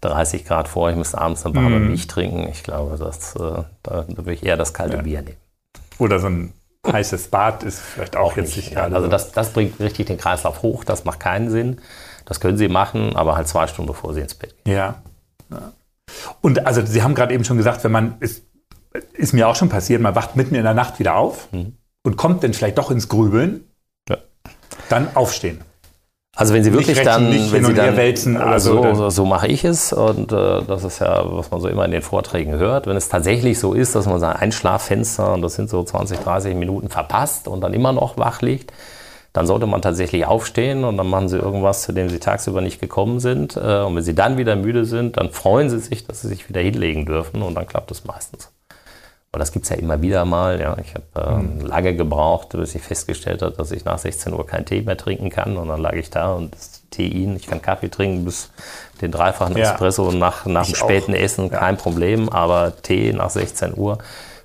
[0.00, 1.88] 30 Grad vor, ich müsste abends eine warme mm.
[1.88, 2.48] Milch trinken.
[2.50, 5.02] Ich glaube, das, äh, da, da würde ich eher das kalte ja.
[5.02, 5.36] Bier nehmen.
[5.98, 6.52] Oder so ein
[6.86, 8.72] heißes Bad ist vielleicht auch, auch jetzt nicht.
[8.72, 11.80] Ja, also das, das bringt richtig den Kreislauf hoch, das macht keinen Sinn.
[12.26, 14.74] Das können Sie machen, aber halt zwei Stunden bevor Sie ins Bett gehen.
[14.74, 15.02] Ja.
[15.50, 15.72] ja.
[16.40, 18.44] Und also Sie haben gerade eben schon gesagt, wenn man, ist,
[19.12, 21.76] ist mir auch schon passiert, man wacht mitten in der Nacht wieder auf mhm.
[22.02, 23.68] und kommt dann vielleicht doch ins Grübeln,
[24.08, 24.18] ja.
[24.88, 25.62] dann aufstehen.
[26.36, 29.64] Also wenn Sie wirklich dann, wenn Sie dann, wälzen also so, so, so, mache ich
[29.64, 32.88] es und äh, das ist ja, was man so immer in den Vorträgen hört.
[32.88, 36.56] Wenn es tatsächlich so ist, dass man sein Einschlaffenster und das sind so 20, 30
[36.56, 38.72] Minuten verpasst und dann immer noch wach liegt,
[39.32, 42.80] dann sollte man tatsächlich aufstehen und dann machen sie irgendwas, zu dem sie tagsüber nicht
[42.80, 43.56] gekommen sind.
[43.56, 46.48] Äh, und wenn sie dann wieder müde sind, dann freuen sie sich, dass sie sich
[46.48, 48.50] wieder hinlegen dürfen und dann klappt es meistens.
[49.34, 50.60] Aber das gibt es ja immer wieder mal.
[50.60, 50.76] Ja.
[50.78, 51.66] Ich habe ähm, mhm.
[51.66, 55.28] lange gebraucht, bis ich festgestellt habe, dass ich nach 16 Uhr keinen Tee mehr trinken
[55.28, 55.56] kann.
[55.56, 56.56] Und dann lag ich da und
[56.92, 58.50] Tein, ich kann Kaffee trinken bis
[59.02, 59.72] den dreifachen ja.
[59.72, 61.18] Espresso nach, nach dem späten auch.
[61.18, 61.82] Essen, kein ja.
[61.82, 62.28] Problem.
[62.28, 63.98] Aber Tee nach 16 Uhr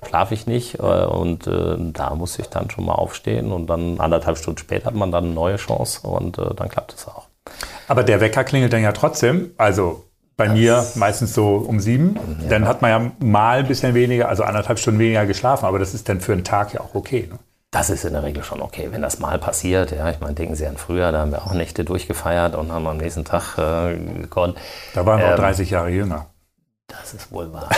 [0.08, 0.80] schlafe ich nicht.
[0.80, 4.86] Äh, und äh, da muss ich dann schon mal aufstehen und dann anderthalb Stunden später
[4.86, 7.28] hat man dann eine neue Chance und äh, dann klappt es auch.
[7.86, 9.52] Aber der Wecker klingelt dann ja trotzdem.
[9.56, 10.09] Also
[10.40, 12.16] Bei mir meistens so um sieben.
[12.42, 12.48] Ja.
[12.48, 15.92] Dann hat man ja mal ein bisschen weniger, also anderthalb Stunden weniger geschlafen, aber das
[15.92, 17.28] ist dann für einen Tag ja auch okay.
[17.30, 17.38] Ne?
[17.70, 19.92] Das ist in der Regel schon okay, wenn das mal passiert.
[19.92, 22.86] Ja, ich meine, denken Sie an früher, da haben wir auch Nächte durchgefeiert und haben
[22.86, 24.56] am nächsten Tag äh, gekonnt.
[24.94, 26.26] Da waren wir ähm, auch 30 Jahre jünger.
[26.88, 27.68] Das ist wohl wahr.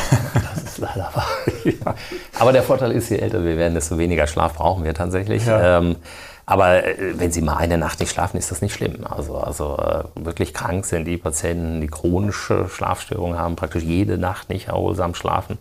[0.55, 1.29] Das ist leider wahr.
[1.65, 1.95] ja.
[2.39, 5.45] Aber der Vorteil ist, je älter wir werden, desto weniger Schlaf brauchen wir tatsächlich.
[5.47, 5.79] Ja.
[5.79, 5.97] Ähm,
[6.47, 9.07] aber äh, wenn Sie mal eine Nacht nicht schlafen, ist das nicht schlimm.
[9.09, 14.49] Also, also äh, wirklich krank sind die Patienten, die chronische Schlafstörungen haben, praktisch jede Nacht
[14.49, 15.59] nicht erholsam schlafen.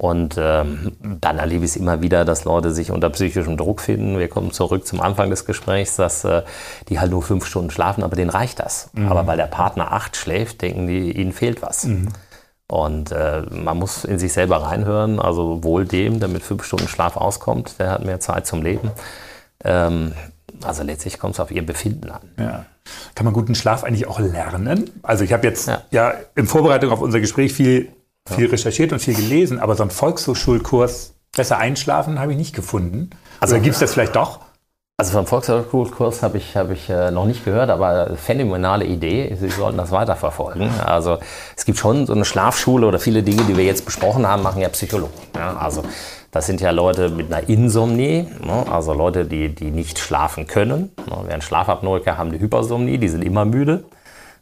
[0.00, 4.20] Und ähm, dann erlebe ich es immer wieder, dass Leute sich unter psychischem Druck finden.
[4.20, 6.42] Wir kommen zurück zum Anfang des Gesprächs, dass äh,
[6.88, 8.90] die halt nur fünf Stunden schlafen, aber denen reicht das.
[8.92, 9.08] Mhm.
[9.08, 11.84] Aber weil der Partner acht schläft, denken die, ihnen fehlt was.
[11.84, 12.08] Mhm.
[12.68, 16.86] Und äh, man muss in sich selber reinhören, also wohl dem, der mit fünf Stunden
[16.86, 18.92] Schlaf auskommt, der hat mehr Zeit zum Leben.
[19.64, 20.12] Ähm,
[20.62, 22.20] also letztlich kommt es auf ihr Befinden an.
[22.38, 22.66] Ja.
[23.14, 24.90] Kann man guten Schlaf eigentlich auch lernen?
[25.02, 25.82] Also ich habe jetzt ja.
[25.90, 26.14] ja.
[26.34, 27.88] in Vorbereitung auf unser Gespräch viel,
[28.28, 28.50] viel ja.
[28.50, 33.10] recherchiert und viel gelesen, aber so einen Volkshochschulkurs besser einschlafen habe ich nicht gefunden.
[33.40, 34.40] Also gibt es das vielleicht doch?
[35.00, 39.36] Also vom Volkshochschulkurs habe ich, hab ich äh, noch nicht gehört, aber phänomenale Idee.
[39.38, 40.68] Sie sollten das weiterverfolgen.
[40.80, 41.18] Also
[41.56, 44.60] es gibt schon so eine Schlafschule oder viele Dinge, die wir jetzt besprochen haben, machen
[44.60, 45.14] ja Psychologen.
[45.36, 45.84] Ja, also
[46.30, 48.66] das sind ja Leute mit einer Insomnie, ne?
[48.70, 50.92] also Leute, die, die nicht schlafen können.
[51.06, 51.16] Ne?
[51.26, 53.84] Während Schlafapnoiker haben die Hypersomnie, die sind immer müde.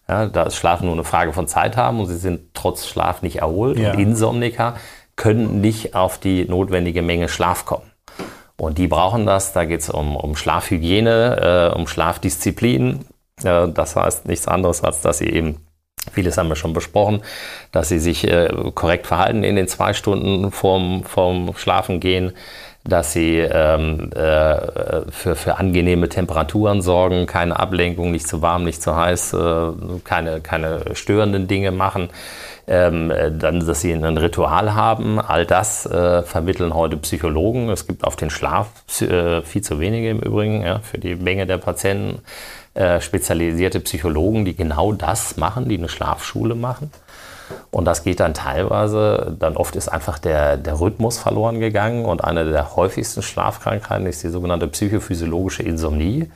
[0.08, 3.22] Ja, da ist Schlafen nur eine Frage von Zeit haben und sie sind trotz Schlaf
[3.22, 3.78] nicht erholt.
[3.78, 3.92] Ja.
[3.92, 4.74] Und Insomniker
[5.16, 7.90] können nicht auf die notwendige Menge Schlaf kommen.
[8.56, 9.52] Und die brauchen das.
[9.52, 13.04] Da geht es um, um Schlafhygiene, äh, um Schlafdisziplin.
[13.42, 15.65] Äh, das heißt nichts anderes, als dass sie eben
[16.12, 17.22] Vieles haben wir schon besprochen,
[17.72, 22.32] dass sie sich äh, korrekt verhalten in den zwei Stunden vorm, vorm Schlafen gehen,
[22.84, 28.80] dass sie ähm, äh, für, für angenehme Temperaturen sorgen, keine Ablenkung, nicht zu warm, nicht
[28.80, 29.72] zu heiß, äh,
[30.04, 32.08] keine, keine störenden Dinge machen.
[32.68, 35.20] Ähm, dann, dass sie ein Ritual haben.
[35.20, 37.68] All das äh, vermitteln heute Psychologen.
[37.68, 38.68] Es gibt auf den Schlaf
[39.00, 42.22] äh, viel zu wenige im Übrigen ja, für die Menge der Patienten.
[42.76, 46.90] Äh, spezialisierte Psychologen, die genau das machen, die eine Schlafschule machen.
[47.70, 52.22] Und das geht dann teilweise, dann oft ist einfach der, der Rhythmus verloren gegangen und
[52.22, 56.30] eine der häufigsten Schlafkrankheiten ist die sogenannte psychophysiologische Insomnie.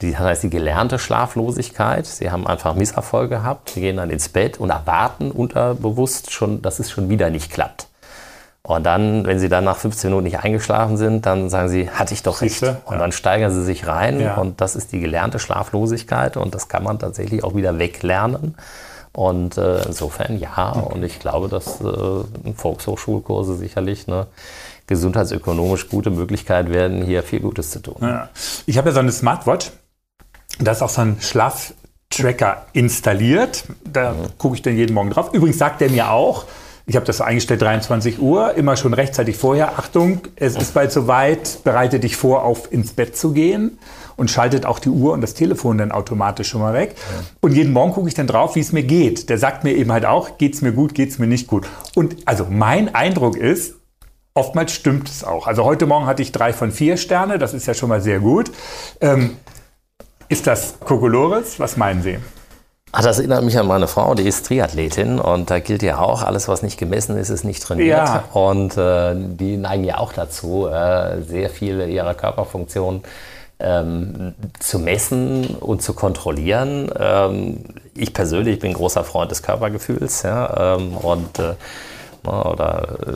[0.00, 2.06] Die heißt die gelernte Schlaflosigkeit.
[2.06, 6.78] Sie haben einfach Misserfolg gehabt, sie gehen dann ins Bett und erwarten unterbewusst schon, dass
[6.78, 7.88] es schon wieder nicht klappt.
[8.66, 12.14] Und dann, wenn sie dann nach 15 Minuten nicht eingeschlafen sind, dann sagen sie, hatte
[12.14, 12.62] ich doch recht.
[12.62, 12.98] Und ja.
[12.98, 14.36] dann steigern sie sich rein ja.
[14.36, 18.56] und das ist die gelernte Schlaflosigkeit und das kann man tatsächlich auch wieder weglernen.
[19.12, 20.94] Und äh, insofern ja, okay.
[20.94, 24.28] und ich glaube, dass äh, Volkshochschulkurse sicherlich eine
[24.86, 27.96] gesundheitsökonomisch gute Möglichkeit werden, hier viel Gutes zu tun.
[28.00, 28.30] Ja.
[28.64, 29.72] Ich habe ja so eine Smartwatch,
[30.58, 33.64] da ist auch so ein Schlaftracker installiert.
[33.84, 34.38] Da mhm.
[34.38, 35.34] gucke ich dann jeden Morgen drauf.
[35.34, 36.46] Übrigens sagt er mir auch,
[36.86, 39.78] ich habe das eingestellt 23 Uhr, immer schon rechtzeitig vorher.
[39.78, 43.78] Achtung, es ist bald soweit, bereite dich vor, auf ins Bett zu gehen
[44.16, 46.94] und schaltet auch die Uhr und das Telefon dann automatisch schon mal weg.
[47.40, 49.30] Und jeden Morgen gucke ich dann drauf, wie es mir geht.
[49.30, 51.66] Der sagt mir eben halt auch, geht es mir gut, geht es mir nicht gut.
[51.94, 53.76] Und also mein Eindruck ist,
[54.34, 55.46] oftmals stimmt es auch.
[55.46, 58.20] Also heute Morgen hatte ich drei von vier Sterne, das ist ja schon mal sehr
[58.20, 58.50] gut.
[59.00, 59.38] Ähm,
[60.28, 61.58] ist das Kokolores?
[61.60, 62.18] Was meinen Sie?
[62.96, 66.22] Ach, das erinnert mich an meine Frau, die ist Triathletin und da gilt ja auch,
[66.22, 67.88] alles was nicht gemessen ist, ist nicht trainiert.
[67.88, 68.22] Ja.
[68.32, 73.02] Und äh, die neigen ja auch dazu, äh, sehr viele ihrer Körperfunktionen
[73.58, 76.88] ähm, zu messen und zu kontrollieren.
[76.96, 77.64] Ähm,
[77.96, 81.54] ich persönlich bin großer Freund des Körpergefühls ja, ähm, und äh,
[82.28, 83.12] oder äh,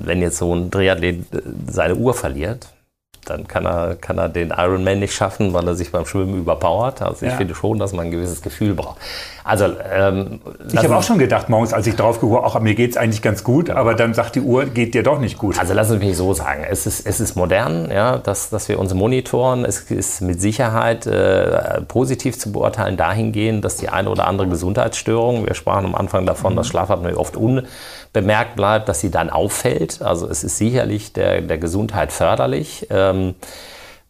[0.00, 2.66] wenn jetzt so ein Triathlet äh, seine Uhr verliert,
[3.24, 7.02] dann kann er, kann er den Ironman nicht schaffen, weil er sich beim Schwimmen überpowert.
[7.02, 7.38] Also ich ja.
[7.38, 8.98] finde schon, dass man ein gewisses Gefühl braucht.
[9.44, 12.92] Also ähm, ich habe auch schon gedacht morgens, als ich drauf geguckt, auch mir geht
[12.92, 15.58] es eigentlich ganz gut, aber dann sagt die Uhr, geht dir doch nicht gut.
[15.58, 18.78] Also lassen Sie mich so sagen, es ist, es ist modern, ja, dass, dass wir
[18.78, 19.64] uns monitoren.
[19.64, 25.46] Es ist mit Sicherheit äh, positiv zu beurteilen dahingehend, dass die eine oder andere Gesundheitsstörung,
[25.46, 26.56] wir sprachen am Anfang davon, mhm.
[26.56, 27.36] dass Schlafapnoe oft
[28.12, 30.02] unbemerkt bleibt, dass sie dann auffällt.
[30.02, 32.86] Also es ist sicherlich der, der Gesundheit förderlich.
[32.90, 33.34] Ähm,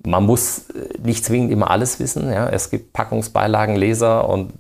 [0.05, 0.65] man muss
[1.03, 2.31] nicht zwingend immer alles wissen.
[2.33, 2.49] Ja.
[2.49, 4.53] Es gibt Packungsbeilagenleser und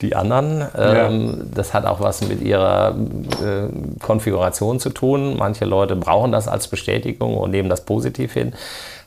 [0.00, 0.66] die anderen.
[0.76, 1.44] Ähm, ja.
[1.54, 2.94] Das hat auch was mit ihrer
[3.42, 5.36] äh, Konfiguration zu tun.
[5.36, 8.54] Manche Leute brauchen das als Bestätigung und nehmen das positiv hin.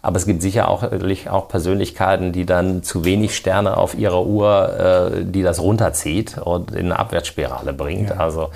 [0.01, 0.83] Aber es gibt sicher auch,
[1.29, 6.71] auch Persönlichkeiten, die dann zu wenig Sterne auf ihrer Uhr, äh, die das runterzieht und
[6.71, 8.09] in eine Abwärtsspirale bringt.
[8.09, 8.17] Ja.
[8.17, 8.49] Also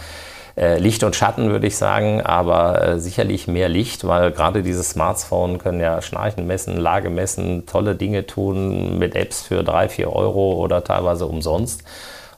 [0.57, 4.83] äh, Licht und Schatten würde ich sagen, aber äh, sicherlich mehr Licht, weil gerade diese
[4.83, 10.13] Smartphones können ja Schnarchen messen, Lage messen, tolle Dinge tun mit Apps für drei, vier
[10.13, 11.83] Euro oder teilweise umsonst.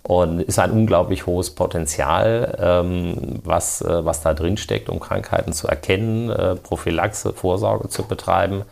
[0.03, 5.53] und ist ein unglaublich hohes Potenzial, ähm, was, äh, was da drin steckt, um Krankheiten
[5.53, 8.63] zu erkennen, äh, Prophylaxe, Vorsorge zu betreiben.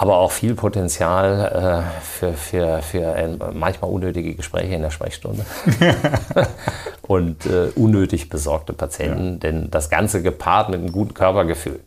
[0.00, 5.44] Aber auch viel Potenzial äh, für, für, für äh, manchmal unnötige Gespräche in der Sprechstunde
[7.02, 9.38] und äh, unnötig besorgte Patienten, ja.
[9.38, 11.80] denn das Ganze gepaart mit einem guten Körpergefühl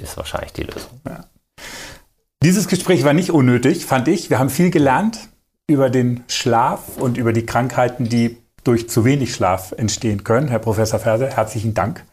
[0.00, 1.00] ist wahrscheinlich die Lösung.
[1.04, 1.24] Ja.
[2.44, 4.30] Dieses Gespräch war nicht unnötig, fand ich.
[4.30, 5.18] Wir haben viel gelernt
[5.66, 10.46] über den Schlaf und über die Krankheiten, die durch zu wenig Schlaf entstehen können.
[10.46, 12.04] Herr Professor Ferse, herzlichen Dank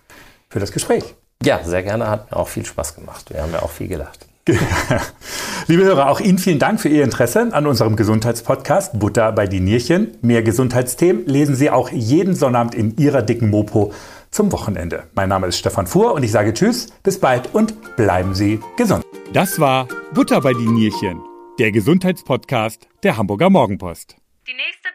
[0.49, 1.03] für das Gespräch.
[1.43, 2.09] Ja, sehr gerne.
[2.09, 3.31] Hat mir auch viel Spaß gemacht.
[3.31, 4.26] Wir haben ja auch viel gelacht.
[5.67, 9.59] Liebe Hörer, auch Ihnen vielen Dank für Ihr Interesse an unserem Gesundheitspodcast Butter bei die
[9.59, 10.17] Nierchen.
[10.21, 13.93] Mehr Gesundheitsthemen lesen Sie auch jeden Sonnabend in Ihrer dicken Mopo
[14.31, 15.03] zum Wochenende.
[15.15, 19.03] Mein Name ist Stefan Fuhr und ich sage Tschüss, bis bald und bleiben Sie gesund.
[19.33, 21.21] Das war Butter bei die Nierchen
[21.59, 24.15] der Gesundheitspodcast der Hamburger Morgenpost.
[24.47, 24.89] Die nächste